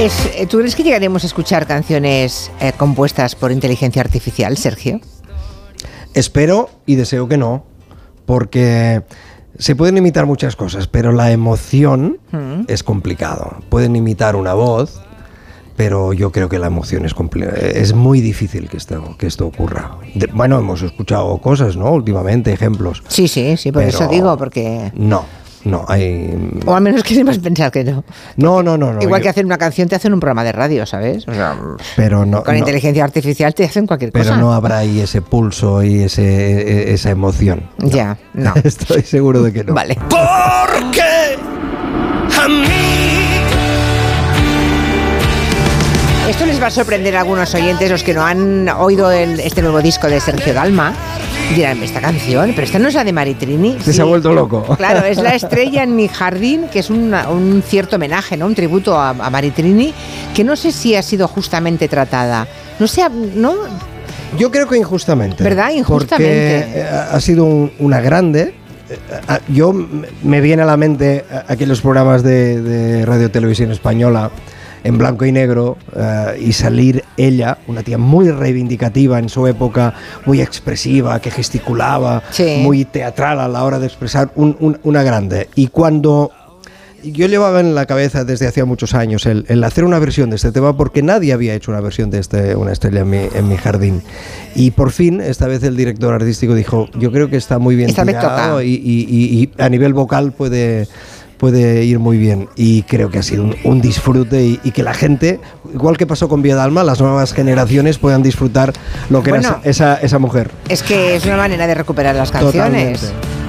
Es, 0.02 0.26
eh, 0.36 0.46
¿Tú 0.46 0.58
crees 0.58 0.74
que 0.74 0.82
llegaremos 0.82 1.22
a 1.22 1.26
escuchar 1.28 1.66
canciones 1.66 2.50
eh, 2.60 2.72
compuestas 2.76 3.36
por 3.36 3.52
inteligencia 3.52 4.02
artificial, 4.02 4.56
Sergio? 4.56 5.00
Espero 6.14 6.70
y 6.86 6.96
deseo 6.96 7.28
que 7.28 7.36
no, 7.36 7.64
porque 8.26 9.02
se 9.58 9.76
pueden 9.76 9.96
imitar 9.98 10.26
muchas 10.26 10.56
cosas, 10.56 10.88
pero 10.88 11.12
la 11.12 11.30
emoción 11.30 12.18
Mm. 12.32 12.62
es 12.68 12.82
complicado. 12.82 13.58
Pueden 13.68 13.94
imitar 13.94 14.34
una 14.34 14.54
voz, 14.54 15.00
pero 15.76 16.12
yo 16.12 16.32
creo 16.32 16.48
que 16.48 16.58
la 16.58 16.66
emoción 16.66 17.04
es 17.06 17.14
es 17.74 17.94
muy 17.94 18.20
difícil 18.20 18.68
que 18.68 18.78
esto, 18.78 19.16
que 19.18 19.26
esto 19.28 19.46
ocurra. 19.46 19.98
De- 20.14 20.26
bueno, 20.32 20.58
hemos 20.58 20.82
escuchado 20.82 21.38
cosas, 21.38 21.76
¿no? 21.76 21.92
Últimamente, 21.92 22.52
ejemplos. 22.52 23.02
Sí, 23.08 23.28
sí, 23.28 23.56
sí, 23.56 23.70
por 23.70 23.82
eso 23.84 24.08
digo, 24.08 24.36
porque... 24.36 24.90
No, 24.96 25.24
no, 25.64 25.84
hay... 25.88 26.34
O 26.66 26.74
al 26.74 26.82
menos 26.82 27.02
queremos 27.02 27.38
pensar 27.40 27.70
que 27.70 27.84
no. 27.84 28.04
No, 28.36 28.62
no, 28.62 28.76
no. 28.76 28.92
no 28.92 29.02
Igual 29.02 29.20
yo- 29.20 29.22
que 29.24 29.28
hacer 29.28 29.44
una 29.44 29.58
canción 29.58 29.88
te 29.88 29.94
hacen 29.96 30.12
un 30.12 30.20
programa 30.20 30.44
de 30.44 30.52
radio, 30.52 30.84
¿sabes? 30.86 31.26
O 31.28 31.34
sea, 31.34 31.56
pero 31.96 32.24
no, 32.26 32.42
con 32.42 32.54
no- 32.54 32.58
inteligencia 32.58 33.04
artificial 33.04 33.54
te 33.54 33.64
hacen 33.64 33.86
cualquier 33.86 34.12
pero 34.12 34.24
cosa. 34.24 34.36
no 34.36 34.52
habrá 34.52 34.78
ahí 34.78 35.00
ese 35.00 35.22
pulso 35.22 35.82
y 35.82 36.02
ese, 36.02 36.22
e- 36.22 36.92
esa 36.94 37.10
emoción. 37.10 37.62
Ya, 37.78 38.16
no. 38.34 38.52
Estoy 38.64 39.02
seguro 39.02 39.42
de 39.42 39.52
que 39.52 39.64
no. 39.64 39.74
Vale. 39.74 39.96
Porque 40.08 41.02
a 42.42 42.48
mí 42.48 42.66
Esto 46.28 46.46
les 46.46 46.62
va 46.62 46.68
a 46.68 46.70
sorprender 46.70 47.16
a 47.16 47.20
algunos 47.20 47.54
oyentes, 47.54 47.90
los 47.90 48.02
que 48.02 48.14
no 48.14 48.24
han 48.24 48.68
oído 48.68 49.10
el- 49.10 49.38
este 49.40 49.60
nuevo 49.60 49.82
disco 49.82 50.06
de 50.08 50.18
Sergio 50.20 50.54
Dalma. 50.54 50.92
Dirán, 51.54 51.82
esta 51.82 52.00
canción, 52.00 52.52
pero 52.54 52.64
esta 52.66 52.78
no 52.78 52.88
es 52.88 52.94
la 52.94 53.04
de 53.04 53.12
Maritrini. 53.12 53.76
Se 53.80 54.00
ha 54.00 54.04
vuelto 54.04 54.32
loco. 54.32 54.62
Claro, 54.76 55.04
es 55.06 55.18
La 55.18 55.34
estrella 55.34 55.82
en 55.82 55.94
mi 55.96 56.08
jardín, 56.08 56.66
que 56.72 56.78
es 56.78 56.90
una- 56.90 57.28
un 57.28 57.62
cierto 57.66 57.96
homenaje, 57.96 58.36
¿no? 58.36 58.46
Un 58.46 58.54
tributo 58.54 58.98
a, 58.98 59.10
a 59.10 59.30
Maritrini, 59.30 59.92
que 60.34 60.44
no 60.44 60.56
sé 60.56 60.72
si 60.72 60.94
ha 60.96 61.02
sido 61.02 61.28
justamente 61.28 61.88
tratada. 61.88 62.46
No 62.78 62.86
sé, 62.86 63.02
¿no? 63.34 63.54
Yo 64.38 64.50
creo 64.50 64.66
que 64.68 64.78
injustamente. 64.78 65.44
¿Verdad? 65.44 65.70
Injustamente. 65.72 66.62
Porque 66.66 66.80
eh, 66.80 66.88
ha 67.12 67.20
sido 67.20 67.44
un- 67.44 67.72
una 67.80 68.00
grande. 68.00 68.54
Eh, 68.90 68.96
Yo 69.48 69.72
me 70.22 70.40
viene 70.40 70.62
a 70.62 70.66
la 70.66 70.76
mente 70.76 71.24
eh, 71.30 71.40
aquellos 71.48 71.80
programas 71.80 72.22
de, 72.22 72.60
de 72.62 73.04
Radio 73.06 73.30
Televisión 73.30 73.70
Española 73.72 74.30
en 74.84 74.98
blanco 74.98 75.24
y 75.24 75.32
negro 75.32 75.76
eh, 75.96 76.38
y 76.40 76.52
salir 76.52 77.04
ella, 77.16 77.58
una 77.68 77.82
tía 77.82 77.98
muy 77.98 78.30
reivindicativa 78.30 79.18
en 79.18 79.28
su 79.28 79.46
época, 79.46 79.94
muy 80.26 80.40
expresiva, 80.40 81.20
que 81.20 81.30
gesticulaba, 81.30 82.22
Sí. 82.30 82.58
muy 82.62 82.84
teatral 82.84 83.40
a 83.40 83.48
la 83.48 83.64
hora 83.64 83.78
de 83.78 83.86
expresar, 83.86 84.30
un- 84.34 84.56
un- 84.60 84.78
una 84.82 85.02
grande. 85.02 85.48
Y 85.54 85.68
cuando 85.68 86.30
yo 87.04 87.26
llevaba 87.26 87.58
en 87.58 87.74
la 87.74 87.84
cabeza 87.86 88.24
desde 88.24 88.46
hacía 88.46 88.64
muchos 88.64 88.94
años 88.94 89.26
el, 89.26 89.44
el 89.48 89.64
hacer 89.64 89.82
una 89.82 89.98
versión 89.98 90.30
de 90.30 90.36
este 90.36 90.52
tema 90.52 90.76
porque 90.76 91.02
nadie 91.02 91.32
había 91.32 91.52
hecho 91.52 91.72
una 91.72 91.80
versión 91.80 92.10
de 92.10 92.20
este 92.20 92.54
una 92.54 92.70
estrella 92.70 93.00
en 93.00 93.10
mi, 93.10 93.16
en 93.34 93.48
mi 93.48 93.56
jardín 93.56 94.02
y 94.54 94.70
por 94.70 94.92
fin 94.92 95.20
esta 95.20 95.48
vez 95.48 95.64
el 95.64 95.76
director 95.76 96.14
artístico 96.14 96.54
dijo 96.54 96.88
yo 96.96 97.10
creo 97.10 97.28
que 97.28 97.36
está 97.36 97.58
muy 97.58 97.74
bien 97.74 97.92
tirado 97.92 98.62
y, 98.62 98.68
y- 98.68 99.06
y- 99.10 99.42
y 99.42 99.50
a 99.60 99.68
nivel 99.68 99.94
vocal 99.94 100.30
puede 100.30 100.86
puede 101.42 101.82
ir 101.84 101.98
muy 101.98 102.18
bien 102.18 102.48
y 102.54 102.84
creo 102.84 103.10
que 103.10 103.18
ha 103.18 103.22
sido 103.24 103.42
un, 103.42 103.56
un 103.64 103.80
disfrute 103.80 104.44
y, 104.44 104.60
y 104.62 104.70
que 104.70 104.84
la 104.84 104.94
gente 104.94 105.40
igual 105.74 105.96
que 105.96 106.06
pasó 106.06 106.28
con 106.28 106.40
Vía 106.40 106.54
Dalma 106.54 106.84
las 106.84 107.00
nuevas 107.00 107.34
generaciones 107.34 107.98
puedan 107.98 108.22
disfrutar 108.22 108.72
lo 109.10 109.24
que 109.24 109.30
Bueno. 109.30 109.48
era 109.48 109.58
esa, 109.68 109.94
esa, 109.94 110.00
esa 110.00 110.18
mujer 110.20 110.52
Es 110.68 110.84
que 110.84 111.16
es 111.16 111.26
una 111.26 111.38
manera 111.38 111.66
de 111.66 111.74
recuperar 111.74 112.14
las 112.14 112.30
canciones. 112.30 113.00
Totalmente. 113.00 113.41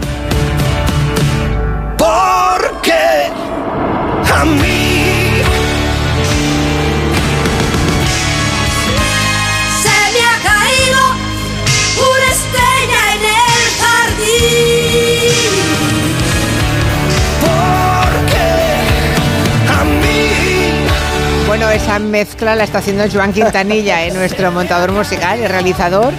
Esa 21.74 22.00
mezcla 22.00 22.56
la 22.56 22.64
está 22.64 22.80
haciendo 22.80 23.04
Joan 23.12 23.34
Quintanilla, 23.34 24.06
¿eh? 24.06 24.12
nuestro 24.14 24.52
montador 24.52 24.92
musical 24.92 25.40
y 25.40 25.48
realizador. 25.48 26.14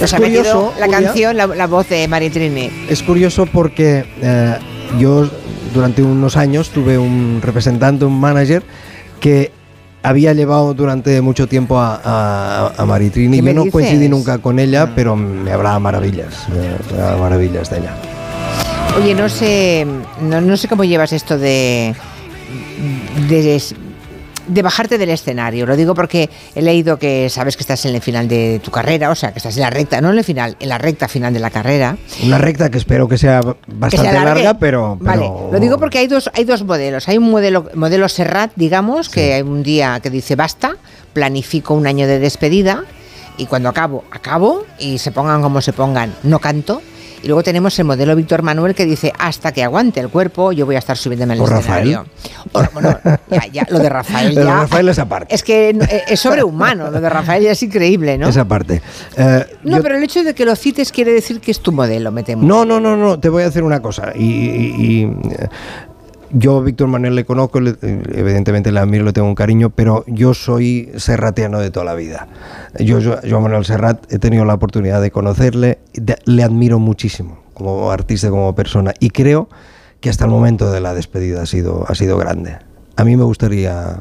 Nos 0.00 0.02
Es 0.02 0.14
ha 0.14 0.18
metido 0.18 0.42
curioso, 0.42 0.74
la 0.78 0.86
Julia. 0.86 1.00
canción, 1.00 1.36
la, 1.36 1.46
la 1.46 1.66
voz 1.66 1.88
de 1.88 2.06
Maritrini. 2.08 2.70
Es 2.88 3.02
curioso 3.02 3.46
porque 3.46 4.04
eh, 4.22 4.56
yo 4.98 5.28
durante 5.74 6.02
unos 6.02 6.36
años 6.36 6.70
tuve 6.70 6.96
un 6.98 7.40
representante, 7.42 8.04
un 8.04 8.18
manager, 8.18 8.62
que 9.20 9.50
había 10.02 10.32
llevado 10.32 10.72
durante 10.74 11.20
mucho 11.20 11.48
tiempo 11.48 11.78
a, 11.78 12.00
a, 12.04 12.72
a 12.76 12.86
Maritrini. 12.86 13.38
¿Qué 13.38 13.42
me 13.42 13.50
Yo 13.50 13.54
no 13.56 13.62
dices? 13.64 13.72
coincidí 13.72 14.08
nunca 14.08 14.38
con 14.38 14.58
ella, 14.58 14.92
pero 14.94 15.16
me 15.16 15.50
hablaba 15.52 15.78
maravillas. 15.80 16.46
Me 16.48 16.94
hablaba 16.96 17.16
maravillas 17.22 17.68
de 17.70 17.78
ella. 17.78 17.94
Oye, 18.96 19.14
no 19.14 19.28
sé, 19.28 19.86
no, 20.22 20.40
no 20.40 20.56
sé 20.56 20.68
cómo 20.68 20.84
llevas 20.84 21.12
esto 21.12 21.36
de, 21.36 21.94
de 23.28 23.62
de 24.48 24.62
bajarte 24.62 24.98
del 24.98 25.10
escenario. 25.10 25.66
Lo 25.66 25.76
digo 25.76 25.94
porque 25.94 26.28
he 26.54 26.62
leído 26.62 26.98
que 26.98 27.28
sabes 27.30 27.56
que 27.56 27.62
estás 27.62 27.84
en 27.84 27.94
el 27.94 28.00
final 28.00 28.28
de 28.28 28.60
tu 28.62 28.70
carrera, 28.70 29.10
o 29.10 29.14
sea, 29.14 29.32
que 29.32 29.38
estás 29.38 29.56
en 29.56 29.62
la 29.62 29.70
recta, 29.70 30.00
no 30.00 30.10
en 30.10 30.18
el 30.18 30.24
final, 30.24 30.56
en 30.58 30.68
la 30.68 30.78
recta 30.78 31.08
final 31.08 31.32
de 31.32 31.40
la 31.40 31.50
carrera. 31.50 31.96
Una 32.24 32.38
recta 32.38 32.70
que 32.70 32.78
espero 32.78 33.08
que 33.08 33.18
sea 33.18 33.40
bastante 33.66 34.12
larga, 34.12 34.54
pero, 34.58 34.96
Vale, 35.00 35.30
lo 35.52 35.60
digo 35.60 35.78
porque 35.78 35.98
hay 35.98 36.06
dos, 36.06 36.30
hay 36.34 36.44
dos 36.44 36.64
modelos. 36.64 37.08
Hay 37.08 37.18
un 37.18 37.30
modelo, 37.30 37.70
modelo 37.74 38.08
Serrat, 38.08 38.52
digamos, 38.56 39.08
que 39.08 39.34
hay 39.34 39.42
un 39.42 39.62
día 39.62 40.00
que 40.00 40.10
dice 40.10 40.34
basta, 40.36 40.76
planifico 41.12 41.74
un 41.74 41.86
año 41.86 42.06
de 42.06 42.18
despedida 42.18 42.84
y 43.36 43.46
cuando 43.46 43.68
acabo, 43.68 44.04
acabo 44.10 44.66
y 44.78 44.98
se 44.98 45.12
pongan 45.12 45.40
como 45.40 45.60
se 45.60 45.72
pongan, 45.72 46.14
no 46.24 46.40
canto. 46.40 46.82
Y 47.22 47.26
luego 47.26 47.42
tenemos 47.42 47.76
el 47.78 47.84
modelo 47.84 48.14
Víctor 48.14 48.42
Manuel 48.42 48.74
que 48.74 48.84
dice 48.86 49.12
hasta 49.18 49.52
que 49.52 49.62
aguante 49.64 49.98
el 50.00 50.08
cuerpo, 50.08 50.52
yo 50.52 50.66
voy 50.66 50.76
a 50.76 50.78
estar 50.78 50.96
subiéndome 50.96 51.34
Rafael. 51.34 51.58
escenario. 51.60 52.06
O, 52.52 52.62
bueno, 52.72 52.98
ya, 53.30 53.46
ya, 53.52 53.66
lo 53.70 53.78
de 53.80 53.88
Rafael 53.88 54.28
Lo 54.34 54.40
de 54.40 54.46
ya. 54.46 54.54
Rafael 54.60 54.88
es 54.88 54.98
aparte. 54.98 55.34
Es 55.34 55.42
que 55.42 55.70
eh, 55.70 56.02
es 56.08 56.20
sobrehumano, 56.20 56.90
lo 56.90 57.00
de 57.00 57.08
Rafael 57.10 57.42
ya 57.42 57.50
es 57.52 57.62
increíble, 57.62 58.16
¿no? 58.18 58.28
Esa 58.28 58.44
parte. 58.46 58.80
Eh, 59.16 59.46
No, 59.64 59.78
yo- 59.78 59.82
pero 59.82 59.96
el 59.96 60.04
hecho 60.04 60.22
de 60.22 60.34
que 60.34 60.44
lo 60.44 60.54
cites 60.56 60.92
quiere 60.92 61.12
decir 61.12 61.40
que 61.40 61.50
es 61.50 61.60
tu 61.60 61.72
modelo, 61.72 62.12
me 62.12 62.22
temo. 62.22 62.42
No, 62.46 62.64
no, 62.64 62.78
no, 62.80 62.96
no, 62.96 63.18
te 63.18 63.28
voy 63.28 63.42
a 63.42 63.46
decir 63.46 63.62
una 63.64 63.80
cosa. 63.80 64.12
Y, 64.14 64.24
y- 64.24 65.02
y, 65.02 65.16
yo, 66.30 66.62
Víctor 66.62 66.88
Manuel, 66.88 67.14
le 67.14 67.24
conozco, 67.24 67.60
le- 67.60 67.76
evidentemente 67.82 68.70
le 68.72 68.80
admiro, 68.80 69.04
le 69.04 69.12
tengo 69.12 69.28
un 69.28 69.34
cariño, 69.34 69.70
pero 69.70 70.04
yo 70.06 70.34
soy 70.34 70.90
serratiano 70.96 71.58
de 71.60 71.70
toda 71.70 71.84
la 71.86 71.94
vida. 71.94 72.28
Yo, 72.78 72.98
yo, 72.98 73.20
yo 73.22 73.38
a 73.38 73.40
Manuel 73.40 73.64
Serrat, 73.64 74.12
he 74.12 74.18
tenido 74.18 74.44
la 74.44 74.54
oportunidad 74.54 75.00
de 75.00 75.10
conocerle, 75.10 75.78
de- 75.94 76.18
le 76.24 76.42
admiro 76.42 76.78
muchísimo 76.78 77.38
como 77.54 77.90
artista, 77.90 78.30
como 78.30 78.54
persona, 78.54 78.94
y 79.00 79.10
creo 79.10 79.48
que 80.00 80.10
hasta 80.10 80.24
el 80.24 80.30
momento 80.30 80.70
de 80.70 80.80
la 80.80 80.94
despedida 80.94 81.42
ha 81.42 81.46
sido, 81.46 81.84
ha 81.88 81.94
sido 81.94 82.16
grande. 82.18 82.56
A 82.96 83.04
mí 83.04 83.16
me 83.16 83.24
gustaría 83.24 83.96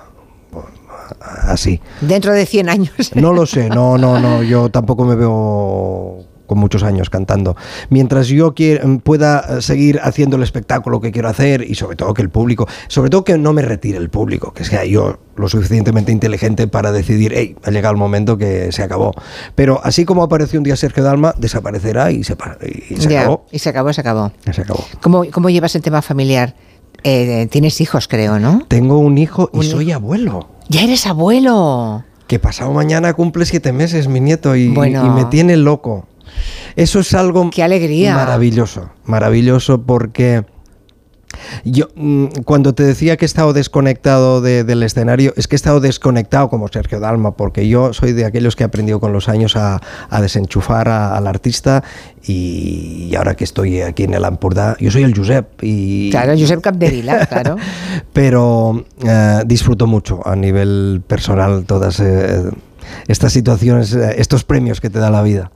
así. 1.48 1.82
Dentro 2.02 2.34
de 2.34 2.46
100 2.46 2.70
años. 2.70 2.92
No 3.16 3.34
lo 3.34 3.46
sé, 3.46 3.70
no, 3.70 3.98
no, 3.98 4.20
no, 4.20 4.44
yo 4.44 4.70
tampoco 4.70 5.06
me 5.06 5.16
veo 5.16 6.26
con 6.48 6.58
muchos 6.58 6.82
años 6.84 7.10
cantando. 7.12 7.56
Mientras 7.90 8.28
yo 8.28 8.56
quiera- 8.56 8.84
pueda 9.04 9.62
seguir 9.62 10.00
haciendo 10.02 10.38
el 10.38 10.44
espectáculo 10.44 11.00
que 11.02 11.12
quiero 11.12 11.28
hacer 11.30 11.62
y 11.62 11.76
sobre 11.76 11.96
todo 11.96 12.14
que 12.14 12.22
el 12.24 12.30
público, 12.30 12.68
sobre 12.88 13.10
todo 13.12 13.24
que 13.24 13.38
no 13.38 13.54
me 13.54 13.62
retire 13.62 13.98
el 13.98 14.10
público, 14.10 14.54
que 14.54 14.64
sea 14.64 14.84
yo 14.86 15.20
lo 15.36 15.48
suficientemente 15.50 16.12
inteligente 16.12 16.68
para 16.68 16.92
decidir, 16.92 17.34
hey, 17.36 17.56
ha 17.64 17.70
llegado 17.70 17.92
el 17.94 18.00
momento 18.00 18.38
que 18.38 18.72
se 18.72 18.82
acabó. 18.82 19.14
Pero 19.54 19.80
así 19.84 20.04
como 20.06 20.24
apareció 20.24 20.60
un 20.60 20.64
día 20.64 20.76
Sergio 20.76 21.04
Dalma, 21.04 21.36
desaparecerá 21.38 22.10
y 22.12 22.24
se, 22.24 22.36
pa- 22.36 22.58
y 22.64 22.96
se 22.96 23.10
Ya, 23.10 23.22
acabó. 23.22 23.46
Y 23.52 23.60
se 23.60 23.70
acabó, 23.70 23.94
se 23.94 24.02
acabó. 24.02 24.32
Se 24.52 24.62
acabó. 24.62 24.84
¿Cómo, 25.02 25.26
cómo 25.32 25.50
llevas 25.52 25.76
el 25.76 25.82
tema 25.84 26.02
familiar? 26.02 26.56
Eh, 27.04 27.48
tienes 27.52 27.80
hijos, 27.82 28.08
creo, 28.08 28.40
¿no? 28.40 28.64
Tengo 28.68 28.98
un 28.98 29.18
hijo 29.20 29.52
y 29.54 29.58
Un 29.58 29.64
soy 29.64 29.92
abuelo. 29.92 30.50
Ya 30.70 30.82
eres 30.82 31.06
abuelo. 31.06 32.04
que 32.28 32.40
pasado 32.40 32.74
mañana 32.74 33.14
cumple 33.14 33.46
siete 33.46 33.72
meses 33.72 34.08
mi 34.10 34.20
nieto 34.20 34.56
y, 34.56 34.68
Bueno. 34.70 35.06
y 35.06 35.10
me 35.12 35.26
tiene 35.26 35.56
loco. 35.56 36.08
Eso 36.76 37.00
es 37.00 37.14
algo 37.14 37.50
Qué 37.50 37.64
alegría. 37.64 38.16
maravilloso, 38.16 38.90
maravilloso 39.06 39.82
porque 39.84 40.44
yo 41.66 41.90
mm, 41.96 42.28
cuando 42.46 42.74
te 42.74 42.84
decía 42.84 43.16
que 43.18 43.26
he 43.26 43.28
estado 43.28 43.54
desconectado 43.54 44.42
de- 44.42 44.64
del 44.64 44.82
escenario, 44.82 45.34
es 45.36 45.48
que 45.48 45.56
he 45.56 45.58
estado 45.58 45.80
desconectado 45.80 46.50
como 46.50 46.68
Sergio 46.70 47.00
Dalma, 47.00 47.36
porque 47.36 47.68
yo 47.68 47.94
soy 47.94 48.14
de 48.14 48.26
aquellos 48.26 48.56
que 48.56 48.64
he 48.64 48.66
aprendido 48.66 49.00
con 49.00 49.12
los 49.14 49.28
años 49.30 49.56
a, 49.56 49.82
a 50.10 50.22
desenchufar 50.22 50.88
al 50.88 51.28
artista 51.28 51.84
y, 52.26 53.08
y 53.12 53.16
ahora 53.16 53.36
que 53.36 53.44
estoy 53.44 53.82
aquí 53.82 54.04
en 54.04 54.14
el 54.14 54.26
Ampurdá, 54.26 54.78
yo 54.80 54.90
soy 54.90 55.04
el 55.04 55.16
Josep 55.16 55.48
y 55.62 56.10
Claro, 56.12 56.34
Josep 56.38 56.62
Capdevila, 56.62 57.26
claro. 57.28 57.58
pero 58.14 58.86
eh, 59.06 59.42
disfruto 59.46 59.86
mucho 59.86 60.26
a 60.26 60.36
nivel 60.36 61.04
personal 61.06 61.66
todas 61.66 62.00
eh, 62.00 62.44
estas 63.08 63.34
situaciones, 63.34 63.94
eh, 63.94 64.16
estos 64.18 64.44
premios 64.44 64.80
que 64.82 64.90
te 64.90 65.00
da 65.00 65.12
la 65.12 65.22
vida. 65.22 65.52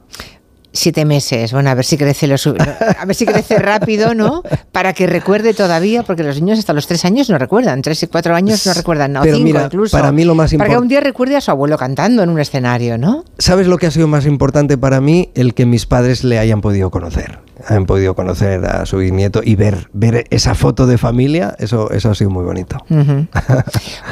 Siete 0.74 1.06
meses. 1.06 1.52
Bueno, 1.52 1.70
a 1.70 1.76
ver 1.76 1.86
si 1.86 1.98
crece 1.98 2.28
lo 2.28 2.36
a 2.36 3.06
ver 3.06 3.16
si 3.16 3.26
crece 3.26 3.60
rápido, 3.60 4.14
¿no? 4.16 4.42
Para 4.72 4.94
que 4.94 5.06
recuerde 5.06 5.54
todavía, 5.54 6.04
porque 6.04 6.24
los 6.24 6.40
niños 6.40 6.60
hasta 6.60 6.74
los 6.74 6.88
tres 6.88 7.04
años 7.04 7.30
no 7.30 7.38
recuerdan, 7.38 7.82
tres 7.82 8.02
y 8.04 8.08
cuatro 8.08 8.36
años 8.36 8.66
no 8.66 8.74
recuerdan, 8.74 9.18
o 9.18 9.22
Pero 9.22 9.36
cinco 9.36 9.46
mira, 9.46 9.66
incluso. 9.66 9.98
para 9.98 10.12
mí 10.12 10.24
lo 10.24 10.34
más 10.34 10.54
Para 10.54 10.70
que 10.70 10.78
un 10.78 10.88
día 10.88 11.02
recuerde 11.02 11.36
a 11.36 11.42
su 11.42 11.52
abuelo 11.52 11.78
cantando 11.78 12.24
en 12.24 12.30
un 12.30 12.40
escenario, 12.40 12.98
¿no? 12.98 13.26
¿Sabes 13.38 13.68
lo 13.68 13.78
que 13.78 13.88
ha 13.88 13.92
sido 13.92 14.08
más 14.08 14.26
importante 14.26 14.78
para 14.78 15.02
mí? 15.02 15.30
El 15.36 15.54
que 15.54 15.66
mis 15.66 15.86
padres 15.86 16.24
le 16.24 16.40
hayan 16.40 16.62
podido 16.62 16.90
conocer. 16.90 17.40
Han 17.68 17.86
podido 17.86 18.16
conocer 18.16 18.66
a 18.66 18.86
su 18.86 19.00
nieto 19.02 19.42
y 19.44 19.56
ver, 19.56 19.90
ver 19.94 20.26
esa 20.32 20.56
foto 20.56 20.88
de 20.88 20.98
familia, 20.98 21.56
eso, 21.60 21.92
eso 21.92 22.10
ha 22.10 22.16
sido 22.16 22.30
muy 22.30 22.44
bonito. 22.44 22.78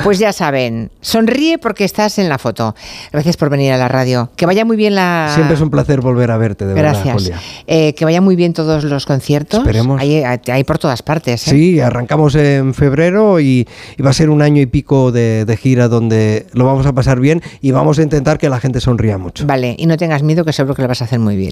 Pues 0.04 0.18
ya 0.20 0.32
saben, 0.34 0.92
sonríe 1.02 1.58
porque 1.58 1.84
estás 1.84 2.20
en 2.20 2.30
la 2.30 2.38
foto. 2.38 2.76
Gracias 3.12 3.38
por 3.38 3.50
venir 3.50 3.74
a 3.74 3.78
la 3.78 3.88
radio. 3.88 4.32
Que 4.36 4.46
vaya 4.46 4.66
muy 4.66 4.78
bien 4.78 4.96
la. 4.96 5.32
Siempre 5.34 5.56
es 5.56 5.62
un 5.62 5.70
placer 5.70 6.02
volver 6.02 6.32
a 6.32 6.38
verte, 6.50 6.66
de 6.66 6.74
verdad, 6.74 6.94
Gracias. 6.94 7.14
Julia. 7.14 7.40
Eh, 7.68 7.94
que 7.94 8.06
vaya 8.06 8.22
muy 8.22 8.36
bien 8.36 8.54
todos 8.54 8.84
los 8.84 9.06
conciertos. 9.06 9.60
Esperemos. 9.60 10.00
Hay, 10.02 10.24
hay 10.24 10.64
por 10.64 10.78
todas 10.78 11.02
partes. 11.02 11.48
¿eh? 11.48 11.52
Sí, 11.52 11.80
arrancamos 11.80 12.36
en 12.36 12.74
febrero 12.74 13.40
y, 13.40 13.68
y 13.98 14.02
va 14.02 14.10
a 14.10 14.14
ser 14.14 14.30
un 14.30 14.42
año 14.42 14.62
y 14.62 14.66
pico 14.66 15.12
de, 15.12 15.46
de 15.46 15.58
gira 15.58 15.88
donde 15.88 16.48
lo 16.54 16.66
vamos 16.66 16.86
a 16.86 16.94
pasar 16.94 17.20
bien 17.20 17.42
y 17.62 17.72
vamos 17.72 18.00
a 18.00 18.04
intentar 18.04 18.38
que 18.38 18.50
la 18.50 18.60
gente 18.60 18.80
sonría 18.82 19.18
mucho. 19.18 19.46
Vale, 19.46 19.76
y 19.78 19.86
no 19.86 19.98
tengas 19.98 20.24
miedo 20.24 20.44
que 20.46 20.54
seguro 20.54 20.76
que 20.76 20.82
lo 20.82 20.88
vas 20.88 21.02
a 21.02 21.06
hacer 21.06 21.20
muy 21.20 21.36
bien. 21.36 21.52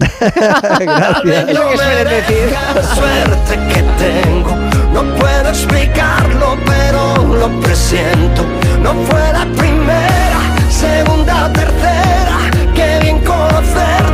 Gracias. 0.80 1.48
Es 1.48 1.54
lo 1.58 1.70
que 1.70 1.76
suelen 1.76 2.08
decir. 2.08 2.54
La 2.74 2.82
suerte 2.82 3.54
que 3.72 3.82
tengo, 3.98 4.54
no 4.92 5.14
puedo 5.16 5.48
explicarlo, 5.48 6.56
pero 6.66 7.34
lo 7.34 7.60
presiento. 7.60 8.44
No 8.82 8.94
fue 8.94 9.20
la 9.32 9.44
primera, 9.56 10.40
segunda 10.70 11.52
tercera. 11.52 12.38
Qué 12.74 12.98
bien 13.02 13.18
conocerte 13.24 14.07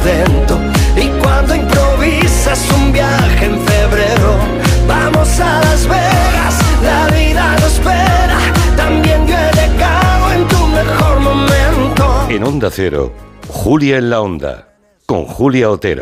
acento. 0.00 0.58
Y 0.96 1.08
cuando 1.20 1.54
improvisas 1.54 2.66
un 2.72 2.92
viaje 2.92 3.46
en 3.46 3.60
febrero, 3.60 4.38
vamos 4.86 5.40
a 5.40 5.60
Las 5.60 5.86
Vegas, 5.86 6.58
la 6.82 7.06
vida 7.08 7.54
nos 7.54 7.72
espera. 7.74 8.38
También 8.76 9.26
yo 9.26 9.34
he 9.34 9.52
llegado 9.52 10.32
en 10.32 10.48
tu 10.48 10.66
mejor 10.66 11.20
momento. 11.20 12.26
En 12.28 12.44
Onda 12.44 12.70
Cero, 12.70 13.12
Julia 13.48 13.98
en 13.98 14.10
la 14.10 14.20
Onda, 14.20 14.68
con 15.06 15.24
Julia 15.24 15.70
Otero. 15.70 15.98